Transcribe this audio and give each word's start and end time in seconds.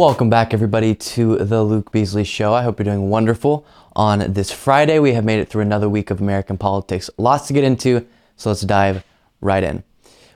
Welcome 0.00 0.30
back, 0.30 0.54
everybody, 0.54 0.94
to 0.94 1.36
the 1.36 1.62
Luke 1.62 1.92
Beasley 1.92 2.24
Show. 2.24 2.54
I 2.54 2.62
hope 2.62 2.78
you're 2.78 2.84
doing 2.84 3.10
wonderful 3.10 3.66
on 3.94 4.32
this 4.32 4.50
Friday. 4.50 4.98
We 4.98 5.12
have 5.12 5.26
made 5.26 5.40
it 5.40 5.50
through 5.50 5.60
another 5.60 5.90
week 5.90 6.10
of 6.10 6.22
American 6.22 6.56
politics. 6.56 7.10
Lots 7.18 7.48
to 7.48 7.52
get 7.52 7.64
into, 7.64 8.06
so 8.34 8.48
let's 8.48 8.62
dive 8.62 9.04
right 9.42 9.62
in. 9.62 9.84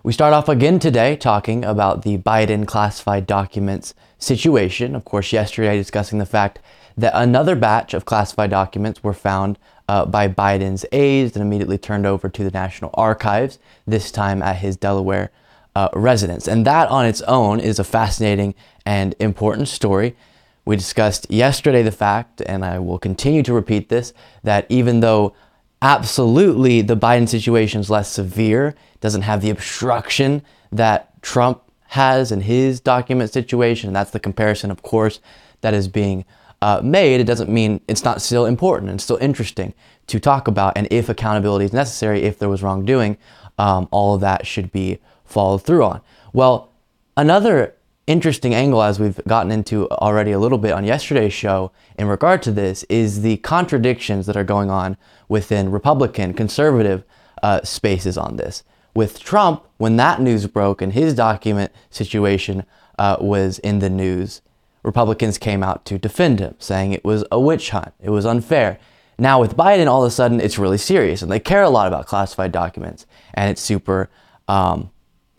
We 0.02 0.12
start 0.12 0.34
off 0.34 0.50
again 0.50 0.80
today 0.80 1.16
talking 1.16 1.64
about 1.64 2.02
the 2.02 2.18
Biden 2.18 2.66
classified 2.66 3.26
documents 3.26 3.94
situation. 4.18 4.94
Of 4.94 5.06
course, 5.06 5.32
yesterday 5.32 5.78
discussing 5.78 6.18
the 6.18 6.26
fact 6.26 6.58
that 6.98 7.14
another 7.14 7.56
batch 7.56 7.94
of 7.94 8.04
classified 8.04 8.50
documents 8.50 9.02
were 9.02 9.14
found 9.14 9.58
uh, 9.88 10.04
by 10.04 10.28
Biden's 10.28 10.84
aides 10.92 11.36
and 11.36 11.42
immediately 11.42 11.78
turned 11.78 12.04
over 12.04 12.28
to 12.28 12.44
the 12.44 12.50
National 12.50 12.90
Archives, 12.92 13.58
this 13.86 14.10
time 14.10 14.42
at 14.42 14.56
his 14.56 14.76
Delaware 14.76 15.30
uh, 15.74 15.88
residence. 15.94 16.48
And 16.48 16.66
that 16.66 16.88
on 16.88 17.06
its 17.06 17.20
own 17.22 17.60
is 17.60 17.78
a 17.78 17.84
fascinating 17.84 18.54
and 18.86 19.14
important 19.18 19.68
story. 19.68 20.16
We 20.64 20.76
discussed 20.76 21.30
yesterday 21.30 21.82
the 21.82 21.92
fact, 21.92 22.40
and 22.46 22.64
I 22.64 22.78
will 22.78 22.98
continue 22.98 23.42
to 23.42 23.52
repeat 23.52 23.88
this, 23.88 24.14
that 24.42 24.66
even 24.68 25.00
though 25.00 25.34
absolutely 25.82 26.80
the 26.80 26.96
Biden 26.96 27.28
situation 27.28 27.80
is 27.80 27.90
less 27.90 28.08
severe, 28.08 28.74
doesn't 29.00 29.22
have 29.22 29.42
the 29.42 29.50
obstruction 29.50 30.42
that 30.72 31.20
Trump 31.22 31.62
has 31.88 32.32
in 32.32 32.40
his 32.40 32.80
document 32.80 33.30
situation, 33.30 33.92
that's 33.92 34.10
the 34.10 34.20
comparison, 34.20 34.70
of 34.70 34.82
course, 34.82 35.20
that 35.60 35.74
is 35.74 35.88
being 35.88 36.24
uh, 36.62 36.80
made, 36.82 37.20
it 37.20 37.24
doesn't 37.24 37.50
mean 37.50 37.80
it's 37.86 38.04
not 38.04 38.22
still 38.22 38.46
important 38.46 38.90
and 38.90 39.00
still 39.00 39.18
interesting 39.18 39.74
to 40.06 40.18
talk 40.18 40.48
about. 40.48 40.72
And 40.76 40.88
if 40.90 41.10
accountability 41.10 41.66
is 41.66 41.74
necessary, 41.74 42.22
if 42.22 42.38
there 42.38 42.48
was 42.48 42.62
wrongdoing, 42.62 43.18
um, 43.58 43.86
all 43.90 44.14
of 44.14 44.22
that 44.22 44.46
should 44.46 44.72
be 44.72 44.98
followed 45.34 45.62
through 45.62 45.84
on. 45.84 46.00
Well, 46.32 46.72
another 47.16 47.74
interesting 48.06 48.54
angle, 48.54 48.82
as 48.82 49.00
we've 49.00 49.20
gotten 49.26 49.50
into 49.50 49.90
already 49.90 50.32
a 50.32 50.38
little 50.38 50.58
bit 50.58 50.72
on 50.72 50.84
yesterday's 50.84 51.32
show 51.32 51.72
in 51.98 52.06
regard 52.06 52.42
to 52.42 52.52
this, 52.52 52.84
is 52.84 53.22
the 53.22 53.38
contradictions 53.38 54.26
that 54.26 54.36
are 54.36 54.44
going 54.44 54.70
on 54.70 54.96
within 55.28 55.70
Republican, 55.70 56.34
conservative 56.34 57.04
uh, 57.42 57.62
spaces 57.62 58.16
on 58.16 58.36
this. 58.36 58.62
With 58.94 59.20
Trump, 59.20 59.64
when 59.76 59.96
that 59.96 60.20
news 60.20 60.46
broke 60.46 60.80
and 60.80 60.92
his 60.92 61.14
document 61.14 61.72
situation 61.90 62.64
uh, 62.98 63.16
was 63.20 63.58
in 63.58 63.80
the 63.80 63.90
news, 63.90 64.40
Republicans 64.82 65.38
came 65.38 65.62
out 65.62 65.84
to 65.86 65.98
defend 65.98 66.38
him, 66.40 66.54
saying 66.58 66.92
it 66.92 67.04
was 67.04 67.24
a 67.32 67.40
witch 67.40 67.70
hunt, 67.70 67.92
it 68.00 68.10
was 68.10 68.26
unfair. 68.26 68.78
Now, 69.18 69.40
with 69.40 69.56
Biden, 69.56 69.86
all 69.86 70.04
of 70.04 70.08
a 70.08 70.10
sudden, 70.10 70.40
it's 70.40 70.58
really 70.58 70.78
serious, 70.78 71.22
and 71.22 71.32
they 71.32 71.40
care 71.40 71.62
a 71.62 71.70
lot 71.70 71.88
about 71.88 72.06
classified 72.06 72.52
documents, 72.52 73.06
and 73.32 73.50
it's 73.50 73.62
super 73.62 74.10
um, 74.46 74.90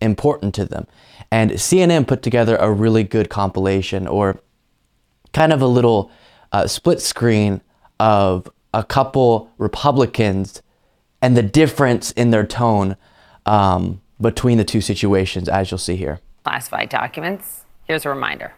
important 0.02 0.54
to 0.56 0.66
them. 0.66 0.88
And 1.32 1.52
CNN 1.52 2.08
put 2.08 2.22
together 2.22 2.56
a 2.58 2.72
really 2.72 3.04
good 3.04 3.30
compilation, 3.30 4.08
or 4.08 4.42
kind 5.34 5.52
of 5.52 5.62
a 5.62 5.68
little 5.68 6.12
uh, 6.52 6.68
split 6.68 7.02
screen 7.02 7.62
of 8.00 8.50
a 8.74 8.84
couple 8.84 9.50
Republicans 9.58 10.62
and 11.22 11.36
the 11.36 11.44
difference 11.44 12.12
in 12.12 12.32
their 12.32 12.46
tone 12.46 12.96
um, 13.46 14.02
between 14.20 14.58
the 14.58 14.64
two 14.64 14.82
situations, 14.82 15.50
as 15.50 15.72
you'll 15.72 15.78
see 15.78 15.96
here. 15.96 16.20
Classified 16.44 16.90
documents. 16.90 17.64
Here's 17.86 18.06
a 18.06 18.10
reminder. 18.10 18.54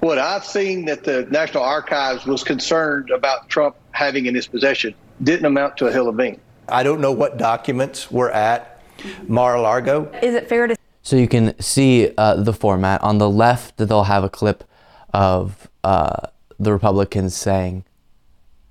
What 0.00 0.18
I've 0.18 0.44
seen 0.44 0.84
that 0.84 1.04
the 1.04 1.26
National 1.30 1.62
Archives 1.62 2.24
was 2.26 2.44
concerned 2.44 3.10
about 3.10 3.48
Trump 3.48 3.76
having 3.90 4.26
in 4.26 4.34
his 4.34 4.46
possession 4.46 4.94
didn't 5.22 5.46
amount 5.46 5.76
to 5.78 5.86
a 5.86 5.92
hill 5.92 6.08
of 6.08 6.16
beans. 6.16 6.38
I 6.68 6.82
don't 6.82 7.00
know 7.00 7.12
what 7.12 7.38
documents 7.38 8.10
were 8.10 8.30
at 8.30 8.77
Mar-a-Lago. 9.26 10.10
Is 10.22 10.34
it 10.34 10.48
fair 10.48 10.66
to 10.66 10.76
So 11.02 11.16
you 11.16 11.28
can 11.28 11.58
see 11.60 12.12
uh, 12.16 12.36
the 12.36 12.52
format. 12.52 13.02
On 13.02 13.18
the 13.18 13.30
left, 13.30 13.76
they'll 13.78 14.04
have 14.04 14.24
a 14.24 14.28
clip 14.28 14.64
of 15.12 15.68
uh, 15.84 16.28
the 16.58 16.72
Republicans 16.72 17.34
saying, 17.34 17.84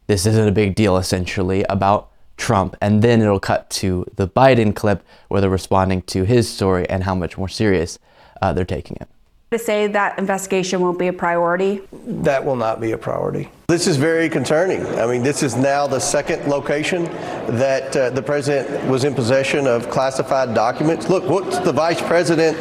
this 0.07 0.25
isn't 0.25 0.47
a 0.47 0.51
big 0.51 0.75
deal, 0.75 0.97
essentially, 0.97 1.63
about 1.63 2.11
Trump. 2.37 2.75
And 2.81 3.01
then 3.01 3.21
it'll 3.21 3.39
cut 3.39 3.69
to 3.71 4.05
the 4.15 4.27
Biden 4.27 4.75
clip 4.75 5.03
where 5.27 5.41
they're 5.41 5.49
responding 5.49 6.01
to 6.03 6.23
his 6.23 6.49
story 6.49 6.87
and 6.89 7.03
how 7.03 7.15
much 7.15 7.37
more 7.37 7.49
serious 7.49 7.99
uh, 8.41 8.53
they're 8.53 8.65
taking 8.65 8.97
it. 9.01 9.09
To 9.51 9.57
say 9.57 9.87
that 9.87 10.19
investigation 10.19 10.81
won't 10.81 10.99
be 10.99 11.07
a 11.07 11.13
priority? 11.13 11.81
That 11.93 12.43
will 12.43 12.57
not 12.57 12.81
be 12.81 12.91
a 12.91 12.97
priority. 12.97 13.49
This 13.69 13.87
is 13.87 13.95
very 13.95 14.27
concerning. 14.27 14.85
I 14.97 15.05
mean, 15.05 15.23
this 15.23 15.41
is 15.41 15.55
now 15.55 15.87
the 15.87 15.99
second 15.99 16.49
location 16.49 17.05
that 17.57 17.95
uh, 17.95 18.09
the 18.09 18.21
president 18.21 18.89
was 18.89 19.05
in 19.05 19.13
possession 19.13 19.65
of 19.65 19.89
classified 19.89 20.53
documents. 20.53 21.09
Look, 21.09 21.23
what's 21.25 21.59
the 21.59 21.71
vice 21.71 22.01
president 22.01 22.57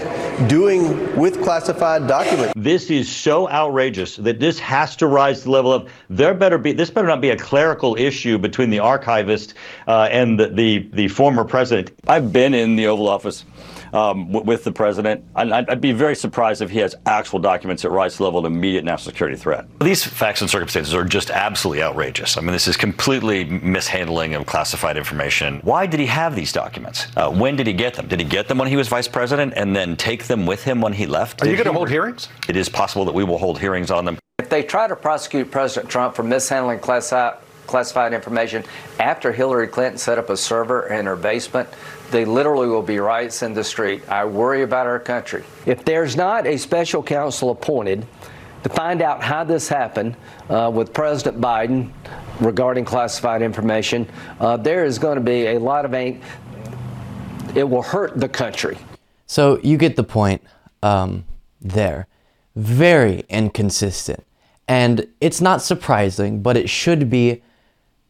doing 0.49 1.17
with 1.17 1.43
classified 1.43 2.07
documents? 2.07 2.53
This 2.57 2.89
is 2.91 3.09
so 3.09 3.49
outrageous 3.49 4.17
that 4.17 4.39
this 4.39 4.61
has 4.61 4.95
to 4.97 5.09
rise 5.09 5.39
to 5.41 5.45
the 5.45 5.51
level 5.51 5.73
of 5.73 5.91
there 6.09 6.35
better 6.35 6.59
be 6.59 6.73
this 6.73 6.91
better 6.91 7.09
not 7.09 7.21
be 7.21 7.31
a 7.31 7.37
clerical 7.37 7.97
issue 7.97 8.39
between 8.39 8.71
the 8.71 8.79
archivist 8.79 9.55
uh, 9.89 10.09
and 10.11 10.39
the, 10.39 10.49
the 10.49 10.89
the 10.93 11.09
former 11.09 11.45
president. 11.45 11.93
I've 12.07 12.33
been 12.33 12.55
in 12.55 12.77
the 12.77 12.87
Oval 12.87 13.09
Office 13.09 13.45
um, 13.93 14.27
w- 14.27 14.45
with 14.45 14.65
the 14.65 14.73
president. 14.73 15.25
I'd, 15.35 15.53
I'd 15.53 15.81
be 15.81 15.93
very 15.93 16.17
surprised 16.17 16.63
if 16.63 16.71
he 16.71 16.79
has 16.79 16.95
actual 17.07 17.39
documents 17.39 17.83
that 17.83 17.91
rise 17.91 18.13
to 18.13 18.19
the 18.19 18.25
level 18.25 18.39
of 18.41 18.45
immediate 18.45 18.85
national 18.85 19.13
security 19.13 19.37
threat. 19.37 19.67
These 19.81 20.05
facts 20.05 20.41
and 20.41 20.51
circumstances 20.51 20.95
are 20.95 21.05
just 21.05 21.31
absolutely 21.31 21.83
outrageous. 21.83 22.37
I 22.37 22.41
mean, 22.41 22.53
this 22.53 22.69
is 22.69 22.77
completely 22.77 23.45
mishandling 23.45 24.35
of 24.35 24.47
classified 24.47 24.97
information. 24.97 25.61
Why 25.63 25.87
did 25.87 26.01
he 26.01 26.07
have 26.07 26.35
these 26.35 26.53
documents? 26.53 27.07
Uh, 27.17 27.31
when 27.31 27.57
did 27.57 27.67
he 27.67 27.73
get 27.73 27.95
them? 27.95 28.07
Did 28.09 28.21
he 28.21 28.27
get 28.27 28.49
them 28.49 28.59
when 28.59 28.69
he 28.69 28.77
was 28.77 28.89
vice 28.89 29.09
president 29.09 29.55
and 29.57 29.75
then 29.75 29.97
take 29.97 30.25
them 30.25 30.47
with 30.47 30.65
him 30.65 30.81
when 30.81 30.93
he 30.93 31.07
left? 31.07 31.43
Are 31.43 31.47
you 31.49 31.57
going 31.57 31.67
to 31.67 31.73
hold 31.73 31.89
hearings? 31.91 32.29
It 32.49 32.57
is 32.57 32.69
possible 32.69 33.05
that 33.05 33.15
we 33.15 33.25
will 33.25 33.39
hold 33.39 33.59
hearings 33.59 33.91
on 33.91 34.05
them. 34.05 34.19
If 34.39 34.51
they 34.51 34.63
try 34.63 34.87
to 34.87 34.97
prosecute 34.97 35.51
President 35.51 35.91
Trump 35.91 36.15
for 36.15 36.23
mishandling 36.23 36.79
classi- 36.81 37.37
classified 37.67 38.13
information 38.13 38.63
after 39.01 39.33
Hillary 39.33 39.67
Clinton 39.67 39.99
set 39.99 40.19
up 40.19 40.31
a 40.31 40.37
server 40.37 40.87
in 40.89 41.07
her 41.07 41.17
basement, 41.17 41.69
they 42.11 42.25
literally 42.25 42.69
will 42.69 42.83
be 42.83 42.99
riots 42.99 43.43
in 43.43 43.55
the 43.55 43.65
street. 43.65 44.09
I 44.09 44.25
worry 44.25 44.63
about 44.63 44.87
our 44.87 44.99
country. 44.99 45.45
If 45.67 45.85
there's 45.85 46.17
not 46.17 46.47
a 46.47 46.57
special 46.57 47.03
counsel 47.03 47.51
appointed 47.51 48.07
to 48.63 48.69
find 48.69 49.03
out 49.03 49.23
how 49.23 49.45
this 49.45 49.69
happened 49.69 50.17
uh, 50.49 50.71
with 50.73 50.93
President 50.93 51.41
Biden 51.41 51.91
regarding 52.41 52.85
classified 52.85 53.43
information, 53.43 54.09
uh, 54.41 54.57
there 54.57 54.85
is 54.85 54.99
going 54.99 55.17
to 55.17 55.21
be 55.25 55.47
a 55.47 55.59
lot 55.59 55.85
of 55.85 55.95
ink. 55.95 56.23
it 57.55 57.69
will 57.69 57.83
hurt 57.83 58.19
the 58.19 58.29
country. 58.29 58.79
So 59.27 59.59
you 59.63 59.77
get 59.77 59.97
the 59.97 60.05
point 60.05 60.43
um, 60.83 61.25
there. 61.61 62.07
Very 62.55 63.25
inconsistent. 63.29 64.25
And 64.69 65.07
it's 65.21 65.41
not 65.41 65.63
surprising, 65.63 66.43
but 66.43 66.57
it 66.57 66.69
should 66.69 67.09
be 67.11 67.43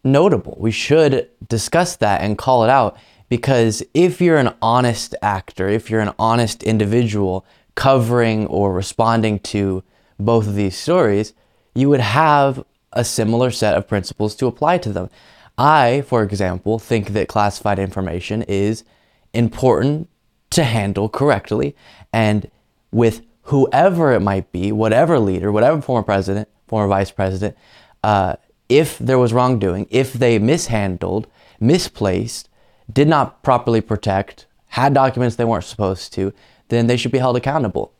notable. 0.04 0.56
We 0.58 0.70
should 0.70 1.28
discuss 1.48 1.96
that 1.96 2.22
and 2.22 2.38
call 2.38 2.64
it 2.64 2.70
out 2.70 2.96
because 3.28 3.82
if 3.94 4.20
you're 4.20 4.38
an 4.38 4.54
honest 4.62 5.14
actor, 5.22 5.69
if 5.69 5.91
you're 5.91 6.00
an 6.00 6.14
honest 6.19 6.62
individual 6.62 7.44
covering 7.75 8.47
or 8.47 8.72
responding 8.72 9.38
to 9.41 9.82
both 10.19 10.47
of 10.47 10.54
these 10.54 10.76
stories, 10.76 11.34
you 11.75 11.88
would 11.88 12.00
have 12.00 12.65
a 12.92 13.04
similar 13.04 13.50
set 13.50 13.76
of 13.76 13.86
principles 13.86 14.34
to 14.36 14.47
apply 14.47 14.78
to 14.78 14.92
them. 14.92 15.10
I, 15.59 16.03
for 16.06 16.22
example, 16.22 16.78
think 16.78 17.09
that 17.09 17.28
classified 17.28 17.78
information 17.78 18.42
is 18.42 18.84
important 19.32 20.09
to 20.50 20.65
handle 20.65 21.09
correctly 21.09 21.76
and 22.12 22.50
with 22.91 23.22
whoever 23.42 24.12
it 24.12 24.20
might 24.20 24.50
be, 24.53 24.72
whatever 24.72 25.19
leader, 25.19 25.53
whatever 25.53 25.81
former 25.81 26.03
president, 26.03 26.48
former 26.66 26.88
vice 26.88 27.10
president, 27.10 27.56
uh, 28.03 28.36
if 28.68 28.98
there 28.98 29.18
was 29.18 29.33
wrongdoing, 29.33 29.86
if 29.91 30.12
they 30.12 30.39
mishandled, 30.39 31.27
misplaced, 31.60 32.48
did 32.92 33.09
not 33.09 33.42
properly 33.42 33.80
protect, 33.80 34.47
had 34.68 34.94
documents 34.94 35.36
they 35.36 35.44
weren't 35.44 35.65
supposed 35.65 36.12
to, 36.15 36.33
then 36.68 36.86
they 36.86 36.97
should 36.97 37.12
be 37.12 37.18
held 37.18 37.36
accountable. 37.36 37.92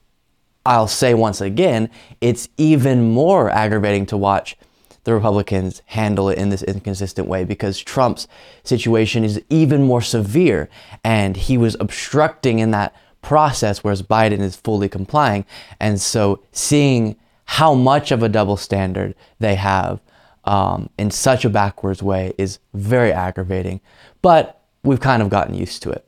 I'll 0.65 0.89
say 0.89 1.15
once 1.15 1.41
again, 1.41 1.91
it's 2.21 2.49
even 2.57 3.13
more 3.13 3.51
aggravating 3.51 4.07
to 4.07 4.17
watch 4.17 4.57
the 5.05 5.15
Republicans 5.15 5.83
handle 5.87 6.29
it 6.29 6.37
in 6.37 6.49
this 6.49 6.65
inconsistent 6.65 7.29
way 7.29 7.45
because 7.45 7.79
Trump's 7.79 8.27
situation 8.65 9.23
is 9.23 9.41
even 9.49 9.85
more 9.85 10.03
severe 10.03 10.69
and 11.05 11.37
he 11.37 11.57
was 11.57 11.77
obstructing 11.79 12.59
in 12.59 12.73
that 12.73 12.93
process, 13.23 13.85
whereas 13.85 14.03
Biden 14.03 14.41
is 14.41 14.57
fully 14.57 14.89
complying. 14.89 15.45
And 15.79 16.01
so 16.01 16.43
seeing 16.51 17.15
how 17.45 17.73
much 17.73 18.11
of 18.11 18.25
a 18.25 18.29
double 18.29 18.57
standard 18.57 19.15
they 19.39 19.55
have 19.55 20.01
um, 20.45 20.91
in 20.99 21.13
such 21.13 21.45
a 21.45 21.51
backwards 21.51 22.03
way 22.03 22.33
is 22.37 22.59
very 22.75 23.13
aggravating. 23.13 23.81
But 24.23 24.56
we've 24.87 25.01
kind 25.01 25.23
of 25.23 25.29
gotten 25.29 25.55
used 25.55 25.83
to 25.83 25.91
it. 25.91 26.07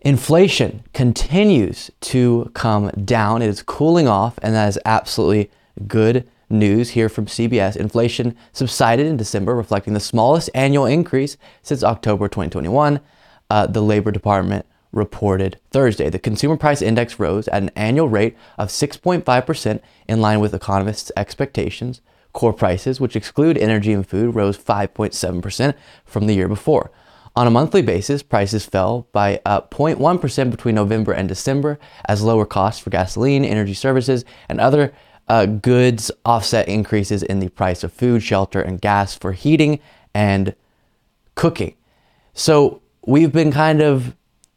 Inflation 0.00 0.82
continues 0.92 1.90
to 2.00 2.50
come 2.54 2.90
down. 3.04 3.40
It 3.40 3.48
is 3.48 3.62
cooling 3.62 4.08
off, 4.08 4.38
and 4.42 4.54
that 4.54 4.68
is 4.68 4.78
absolutely 4.84 5.50
good 5.86 6.28
news 6.50 6.90
here 6.90 7.08
from 7.08 7.26
CBS. 7.26 7.76
Inflation 7.76 8.36
subsided 8.52 9.06
in 9.06 9.16
December, 9.16 9.54
reflecting 9.54 9.94
the 9.94 10.00
smallest 10.00 10.50
annual 10.54 10.86
increase 10.86 11.36
since 11.62 11.84
October 11.84 12.28
2021. 12.28 13.00
Uh, 13.48 13.66
the 13.66 13.80
Labor 13.80 14.10
Department 14.10 14.66
reported 14.92 15.58
Thursday. 15.70 16.10
The 16.10 16.18
consumer 16.18 16.56
price 16.56 16.82
index 16.82 17.18
rose 17.18 17.48
at 17.48 17.62
an 17.62 17.70
annual 17.76 18.08
rate 18.08 18.36
of 18.58 18.68
6.5% 18.68 19.80
in 20.08 20.20
line 20.20 20.40
with 20.40 20.54
economists' 20.54 21.12
expectations. 21.16 22.00
Core 22.32 22.52
prices, 22.52 23.00
which 23.00 23.16
exclude 23.16 23.58
energy 23.58 23.92
and 23.92 24.06
food, 24.06 24.34
rose 24.34 24.58
5.7% 24.58 25.74
from 26.04 26.26
the 26.26 26.34
year 26.34 26.48
before. 26.48 26.90
On 27.34 27.46
a 27.46 27.50
monthly 27.50 27.80
basis, 27.80 28.22
prices 28.22 28.66
fell 28.66 29.08
by 29.12 29.40
uh, 29.46 29.62
0.1% 29.62 30.50
between 30.50 30.74
November 30.74 31.12
and 31.12 31.28
December 31.28 31.78
as 32.04 32.22
lower 32.22 32.44
costs 32.44 32.82
for 32.82 32.90
gasoline, 32.90 33.44
energy 33.44 33.72
services, 33.72 34.24
and 34.50 34.60
other 34.60 34.92
uh, 35.28 35.46
goods 35.46 36.10
offset 36.26 36.68
increases 36.68 37.22
in 37.22 37.40
the 37.40 37.48
price 37.48 37.82
of 37.82 37.92
food, 37.92 38.22
shelter, 38.22 38.60
and 38.60 38.82
gas 38.82 39.14
for 39.14 39.32
heating 39.32 39.80
and 40.14 40.54
cooking. 41.34 41.74
So 42.34 42.82
we've 43.06 43.32
been 43.32 43.50
kind 43.50 43.80
of 43.80 44.14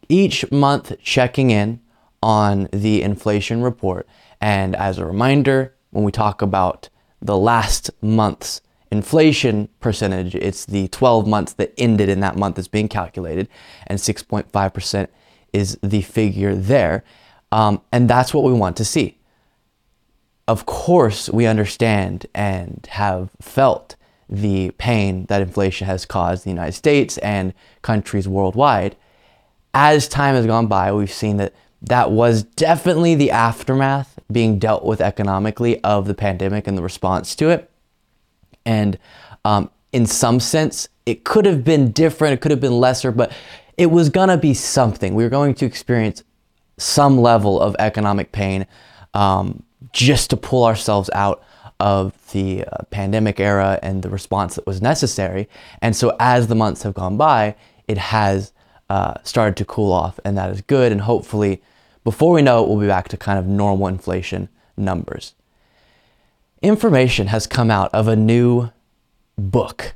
each 0.09 0.51
month 0.51 0.97
checking 1.01 1.51
in 1.51 1.79
on 2.21 2.67
the 2.73 3.01
inflation 3.01 3.61
report. 3.61 4.05
And 4.41 4.75
as 4.75 4.97
a 4.97 5.05
reminder, 5.05 5.73
when 5.91 6.03
we 6.03 6.11
talk 6.11 6.41
about 6.41 6.89
the 7.21 7.37
last 7.37 7.89
month's 8.01 8.59
inflation 8.91 9.69
percentage, 9.79 10.35
it's 10.35 10.65
the 10.65 10.87
12 10.89 11.27
months 11.27 11.53
that 11.53 11.73
ended 11.77 12.09
in 12.09 12.19
that 12.21 12.35
month 12.35 12.55
that's 12.55 12.67
being 12.67 12.87
calculated, 12.87 13.47
and 13.87 13.99
6.5% 13.99 15.07
is 15.53 15.77
the 15.81 16.01
figure 16.01 16.55
there. 16.55 17.03
Um, 17.51 17.81
and 17.91 18.09
that's 18.09 18.33
what 18.33 18.43
we 18.43 18.53
want 18.53 18.77
to 18.77 18.85
see. 18.85 19.17
Of 20.47 20.65
course, 20.65 21.29
we 21.29 21.45
understand 21.45 22.27
and 22.35 22.87
have 22.91 23.29
felt 23.41 23.95
the 24.29 24.71
pain 24.71 25.25
that 25.25 25.41
inflation 25.41 25.87
has 25.87 26.05
caused 26.05 26.43
the 26.43 26.49
United 26.49 26.73
States 26.73 27.17
and 27.19 27.53
countries 27.81 28.27
worldwide. 28.27 28.95
As 29.73 30.07
time 30.07 30.35
has 30.35 30.45
gone 30.45 30.67
by, 30.67 30.91
we've 30.91 31.11
seen 31.11 31.37
that 31.37 31.53
that 31.81 32.11
was 32.11 32.43
definitely 32.43 33.15
the 33.15 33.31
aftermath 33.31 34.19
being 34.31 34.57
dealt 34.57 34.83
with 34.83 35.01
economically 35.01 35.83
of 35.83 36.07
the 36.07 36.15
pandemic 36.15 36.67
and 36.67 36.77
the 36.77 36.81
response 36.81 37.35
to 37.35 37.49
it. 37.49 37.69
And 38.65 38.97
um, 39.43 39.69
in 39.91 40.05
some 40.05 40.39
sense, 40.39 40.87
it 41.05 41.23
could 41.23 41.45
have 41.45 41.63
been 41.63 41.91
different, 41.91 42.33
it 42.33 42.41
could 42.41 42.51
have 42.51 42.61
been 42.61 42.79
lesser, 42.79 43.11
but 43.11 43.31
it 43.77 43.87
was 43.87 44.09
to 44.09 44.37
be 44.37 44.53
something. 44.53 45.13
We 45.13 45.23
were 45.23 45.29
going 45.29 45.53
to 45.55 45.65
experience 45.65 46.23
some 46.77 47.19
level 47.19 47.61
of 47.61 47.75
economic 47.79 48.31
pain 48.31 48.65
um, 49.13 49.63
just 49.91 50.29
to 50.31 50.37
pull 50.37 50.65
ourselves 50.65 51.09
out 51.13 51.43
of 51.79 52.13
the 52.31 52.63
uh, 52.63 52.83
pandemic 52.89 53.39
era 53.39 53.79
and 53.83 54.01
the 54.01 54.09
response 54.09 54.55
that 54.55 54.65
was 54.65 54.81
necessary. 54.81 55.47
And 55.81 55.95
so, 55.95 56.15
as 56.19 56.47
the 56.47 56.55
months 56.55 56.83
have 56.83 56.93
gone 56.93 57.17
by, 57.17 57.55
it 57.87 57.97
has 57.97 58.53
uh, 58.89 59.15
started 59.23 59.57
to 59.57 59.65
cool 59.65 59.91
off, 59.91 60.19
and 60.25 60.37
that 60.37 60.49
is 60.49 60.61
good. 60.61 60.91
And 60.91 61.01
hopefully, 61.01 61.61
before 62.03 62.33
we 62.33 62.41
know 62.41 62.63
it, 62.63 62.69
we'll 62.69 62.79
be 62.79 62.87
back 62.87 63.09
to 63.09 63.17
kind 63.17 63.37
of 63.37 63.45
normal 63.45 63.87
inflation 63.87 64.49
numbers. 64.77 65.34
Information 66.65 67.27
has 67.27 67.45
come 67.45 67.69
out 67.69 67.93
of 67.93 68.07
a 68.07 68.15
new 68.15 68.71
book 69.37 69.93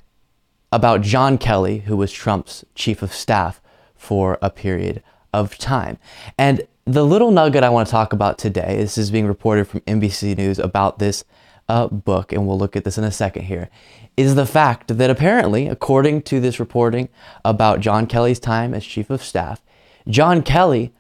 about 0.71 1.01
John 1.01 1.39
Kelly, 1.39 1.79
who 1.79 1.97
was 1.97 2.11
Trump's 2.11 2.63
chief 2.75 3.01
of 3.01 3.11
staff 3.11 3.59
for 3.95 4.37
a 4.39 4.51
period 4.51 5.01
of 5.33 5.57
time. 5.57 5.97
And 6.37 6.61
the 6.85 7.03
little 7.03 7.31
nugget 7.31 7.63
I 7.63 7.69
want 7.69 7.87
to 7.87 7.91
talk 7.91 8.13
about 8.13 8.37
today, 8.37 8.77
this 8.77 8.99
is 8.99 9.09
being 9.09 9.25
reported 9.25 9.67
from 9.67 9.79
NBC 9.81 10.37
News 10.37 10.59
about 10.59 10.99
this 10.99 11.23
uh, 11.67 11.87
book, 11.87 12.31
and 12.31 12.45
we'll 12.45 12.59
look 12.59 12.75
at 12.75 12.83
this 12.83 12.99
in 12.99 13.03
a 13.03 13.11
second 13.11 13.45
here, 13.45 13.71
is 14.15 14.35
the 14.35 14.45
fact 14.45 14.95
that 14.95 15.09
apparently, 15.09 15.67
according 15.67 16.21
to 16.21 16.39
this 16.39 16.59
reporting 16.59 17.09
about 17.43 17.79
John 17.79 18.05
Kelly's 18.05 18.39
time 18.39 18.75
as 18.75 18.85
chief 18.85 19.09
of 19.09 19.23
staff, 19.23 19.63
John 20.07 20.43
Kelly, 20.43 20.93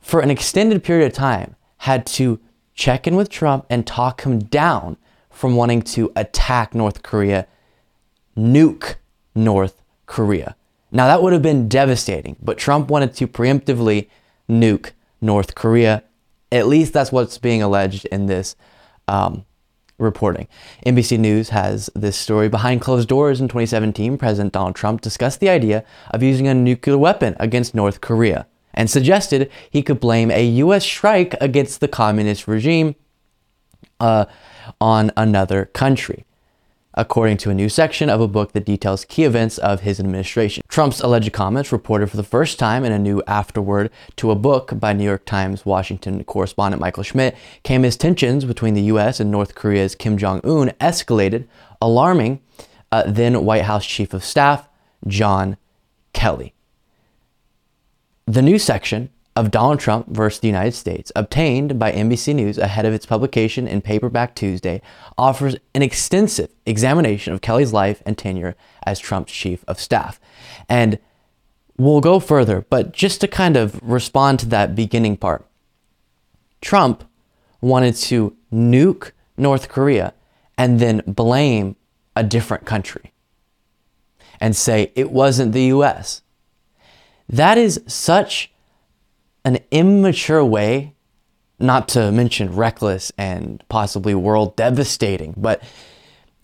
for 0.00 0.18
an 0.18 0.32
extended 0.32 0.82
period 0.82 1.06
of 1.06 1.12
time, 1.12 1.54
had 1.76 2.06
to 2.06 2.40
check 2.74 3.06
in 3.06 3.14
with 3.14 3.28
Trump 3.28 3.66
and 3.70 3.86
talk 3.86 4.22
him 4.22 4.40
down 4.40 4.96
from 5.32 5.56
wanting 5.56 5.82
to 5.82 6.12
attack 6.14 6.74
North 6.74 7.02
Korea, 7.02 7.46
nuke 8.36 8.96
North 9.34 9.82
Korea. 10.06 10.54
Now, 10.90 11.06
that 11.06 11.22
would 11.22 11.32
have 11.32 11.42
been 11.42 11.68
devastating, 11.68 12.36
but 12.40 12.58
Trump 12.58 12.88
wanted 12.88 13.14
to 13.16 13.26
preemptively 13.26 14.08
nuke 14.48 14.90
North 15.20 15.54
Korea. 15.54 16.04
At 16.50 16.66
least 16.66 16.92
that's 16.92 17.10
what's 17.10 17.38
being 17.38 17.62
alleged 17.62 18.04
in 18.06 18.26
this 18.26 18.56
um, 19.08 19.46
reporting. 19.98 20.48
NBC 20.84 21.18
News 21.18 21.48
has 21.48 21.88
this 21.94 22.16
story. 22.16 22.48
Behind 22.48 22.80
closed 22.80 23.08
doors 23.08 23.40
in 23.40 23.48
2017, 23.48 24.18
President 24.18 24.52
Donald 24.52 24.74
Trump 24.74 25.00
discussed 25.00 25.40
the 25.40 25.48
idea 25.48 25.84
of 26.10 26.22
using 26.22 26.46
a 26.46 26.54
nuclear 26.54 26.98
weapon 26.98 27.34
against 27.40 27.74
North 27.74 28.02
Korea 28.02 28.46
and 28.74 28.90
suggested 28.90 29.50
he 29.70 29.82
could 29.82 30.00
blame 30.00 30.30
a 30.30 30.44
U.S. 30.44 30.84
strike 30.84 31.34
against 31.40 31.80
the 31.80 31.88
communist 31.88 32.46
regime 32.46 32.94
uh, 34.00 34.26
on 34.80 35.10
another 35.16 35.66
country 35.66 36.24
according 36.94 37.38
to 37.38 37.50
a 37.50 37.54
new 37.54 37.68
section 37.68 38.10
of 38.10 38.20
a 38.20 38.28
book 38.28 38.52
that 38.52 38.66
details 38.66 39.04
key 39.04 39.24
events 39.24 39.58
of 39.58 39.80
his 39.80 39.98
administration. 39.98 40.62
Trump's 40.68 41.00
alleged 41.00 41.32
comments, 41.32 41.72
reported 41.72 42.10
for 42.10 42.16
the 42.16 42.22
first 42.22 42.58
time 42.58 42.84
in 42.84 42.92
a 42.92 42.98
new 42.98 43.22
afterword 43.26 43.90
to 44.16 44.30
a 44.30 44.34
book 44.36 44.78
by 44.78 44.92
New 44.92 45.04
York 45.04 45.24
Times 45.24 45.64
Washington 45.64 46.22
correspondent 46.24 46.80
Michael 46.80 47.02
Schmidt, 47.02 47.36
came 47.62 47.84
as 47.84 47.96
tensions 47.96 48.44
between 48.44 48.74
the 48.74 48.82
U.S. 48.82 49.20
and 49.20 49.30
North 49.30 49.54
Korea's 49.54 49.94
Kim 49.94 50.18
Jong 50.18 50.40
un 50.44 50.70
escalated, 50.80 51.46
alarming 51.80 52.40
uh, 52.90 53.04
then 53.06 53.44
White 53.44 53.62
House 53.62 53.86
Chief 53.86 54.12
of 54.12 54.24
Staff 54.24 54.68
John 55.06 55.56
Kelly. 56.12 56.52
The 58.26 58.42
new 58.42 58.58
section 58.58 59.10
of 59.34 59.50
Donald 59.50 59.80
Trump 59.80 60.08
versus 60.08 60.40
the 60.40 60.48
United 60.48 60.72
States, 60.72 61.10
obtained 61.16 61.78
by 61.78 61.90
NBC 61.92 62.34
News 62.34 62.58
ahead 62.58 62.84
of 62.84 62.92
its 62.92 63.06
publication 63.06 63.66
in 63.66 63.80
paperback 63.80 64.34
Tuesday, 64.34 64.82
offers 65.16 65.56
an 65.74 65.82
extensive 65.82 66.50
examination 66.66 67.32
of 67.32 67.40
Kelly's 67.40 67.72
life 67.72 68.02
and 68.04 68.18
tenure 68.18 68.54
as 68.84 68.98
Trump's 68.98 69.32
chief 69.32 69.64
of 69.66 69.80
staff. 69.80 70.20
And 70.68 70.98
we'll 71.78 72.00
go 72.00 72.20
further, 72.20 72.66
but 72.68 72.92
just 72.92 73.20
to 73.22 73.28
kind 73.28 73.56
of 73.56 73.80
respond 73.82 74.38
to 74.40 74.46
that 74.46 74.74
beginning 74.74 75.16
part, 75.16 75.46
Trump 76.60 77.04
wanted 77.60 77.96
to 77.96 78.36
nuke 78.52 79.12
North 79.38 79.68
Korea 79.68 80.12
and 80.58 80.78
then 80.78 81.02
blame 81.06 81.76
a 82.14 82.22
different 82.22 82.66
country 82.66 83.12
and 84.40 84.54
say 84.54 84.92
it 84.94 85.10
wasn't 85.10 85.52
the 85.52 85.64
US. 85.64 86.22
That 87.28 87.56
is 87.56 87.82
such 87.86 88.51
an 89.44 89.58
immature 89.70 90.44
way, 90.44 90.94
not 91.58 91.88
to 91.88 92.12
mention 92.12 92.54
reckless 92.54 93.12
and 93.16 93.62
possibly 93.68 94.14
world 94.14 94.56
devastating, 94.56 95.34
but 95.36 95.62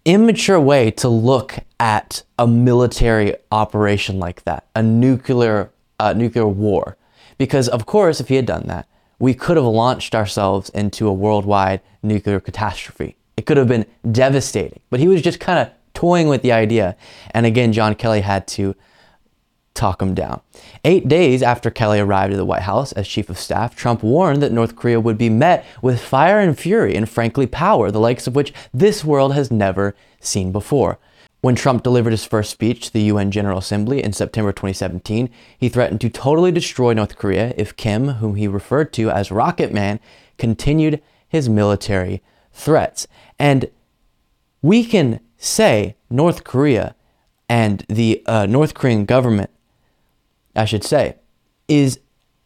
immature 0.05 0.61
way 0.61 0.91
to 0.91 1.09
look 1.09 1.59
at 1.79 2.23
a 2.39 2.47
military 2.47 3.35
operation 3.53 4.19
like 4.19 4.45
that, 4.45 4.67
a 4.75 4.83
nuclear 4.83 5.71
uh, 6.01 6.13
nuclear 6.13 6.47
war. 6.47 6.97
Because 7.37 7.69
of 7.69 7.87
course, 7.87 8.21
if 8.21 8.29
he 8.29 8.37
had 8.37 8.47
done 8.47 8.67
that, 8.67 8.89
we 9.19 9.35
could 9.35 9.57
have 9.57 9.67
launched 9.67 10.15
ourselves 10.15 10.71
into 10.71 11.09
a 11.09 11.13
worldwide 11.13 11.81
nuclear 12.03 12.41
catastrophe. 12.41 13.17
It 13.37 13.47
could 13.47 13.57
have 13.57 13.69
been 13.69 13.87
devastating. 14.11 14.81
But 14.91 15.01
he 15.01 15.09
was 15.09 15.23
just 15.23 15.41
kind 15.41 15.59
of 15.59 15.71
toying 15.95 16.29
with 16.29 16.43
the 16.43 16.53
idea. 16.53 16.97
And 17.33 17.47
again, 17.47 17.73
John 17.73 17.95
Kelly 17.95 18.21
had 18.21 18.47
to 18.49 18.75
talk 19.79 20.03
him 20.03 20.15
down. 20.15 20.41
Eight 20.85 21.09
days 21.09 21.43
after 21.43 21.71
Kelly 21.71 22.01
arrived 22.01 22.33
at 22.33 22.37
the 22.37 22.45
White 22.45 22.63
House 22.63 22.93
as 22.93 23.09
chief 23.09 23.31
of 23.31 23.39
staff, 23.39 23.77
Trump 23.77 24.03
warned 24.03 24.43
that 24.43 24.53
North 24.53 24.77
Korea 24.77 25.01
would 25.01 25.17
be 25.17 25.31
met 25.31 25.65
with 25.81 26.01
fire 26.01 26.41
and 26.41 26.59
fury 26.59 26.95
and 26.95 27.09
frankly 27.09 27.47
power, 27.47 27.91
the 27.91 28.01
likes 28.01 28.27
of 28.27 28.35
which 28.35 28.53
this 28.75 29.05
world 29.05 29.35
has 29.35 29.51
never 29.51 29.95
seen 30.21 30.53
before. 30.53 30.99
When 31.41 31.55
Trump 31.55 31.85
delivered 31.85 32.11
his 32.11 32.25
first 32.25 32.51
speech 32.51 32.87
to 32.87 32.93
the 32.93 33.03
UN 33.03 33.31
General 33.31 33.59
Assembly 33.59 34.03
in 34.03 34.13
September 34.13 34.51
2017, 34.51 35.31
he 35.57 35.69
threatened 35.69 36.01
to 36.01 36.11
totally 36.11 36.51
destroy 36.51 36.93
North 36.93 37.17
Korea 37.17 37.55
if 37.57 37.77
Kim, 37.77 38.09
whom 38.15 38.35
he 38.35 38.49
referred 38.49 38.93
to 38.95 39.11
as 39.11 39.31
Rocket 39.31 39.73
Man, 39.73 40.01
continued 40.37 41.01
his 41.29 41.49
military 41.49 42.23
threats. 42.53 43.07
And 43.39 43.71
we 44.63 44.85
can 44.85 45.21
say 45.37 45.95
North 46.11 46.43
Korea 46.43 46.97
and 47.49 47.85
the 47.89 48.23
uh, 48.27 48.47
North 48.47 48.75
Korean 48.75 49.05
government 49.05 49.51
I 50.59 50.65
should 50.65 50.85
say, 50.85 51.17
is 51.69 52.01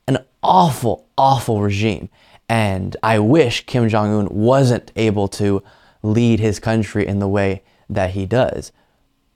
an 0.07 0.19
awful, 0.42 1.09
awful 1.16 1.62
regime. 1.62 2.11
And 2.49 2.97
I 3.02 3.19
wish 3.19 3.64
Kim 3.64 3.88
Jong 3.88 4.12
un 4.12 4.28
wasn't 4.28 4.92
able 4.97 5.28
to 5.28 5.62
lead 6.02 6.38
his 6.38 6.59
country 6.59 7.07
in 7.07 7.21
the 7.21 7.28
way 7.28 7.62
that 7.88 8.11
he 8.11 8.26
does. 8.26 8.71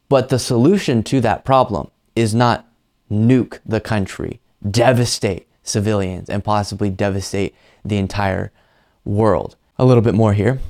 But 0.09 0.29
the 0.29 0.39
solution 0.39 1.03
to 1.05 1.21
that 1.23 1.45
problem 1.45 1.91
is 2.15 2.35
not 2.35 2.69
nuke 3.11 3.61
the 3.65 3.81
country, 3.81 4.41
devastate 4.69 5.47
civilians, 5.63 6.29
and 6.29 6.45
possibly 6.45 6.91
devastate 6.91 7.55
the 7.85 7.97
entire 7.97 8.53
world. 9.05 9.57
A 9.79 9.85
little 9.87 10.03
bit 10.03 10.15
more 10.15 10.35
here. 10.35 10.61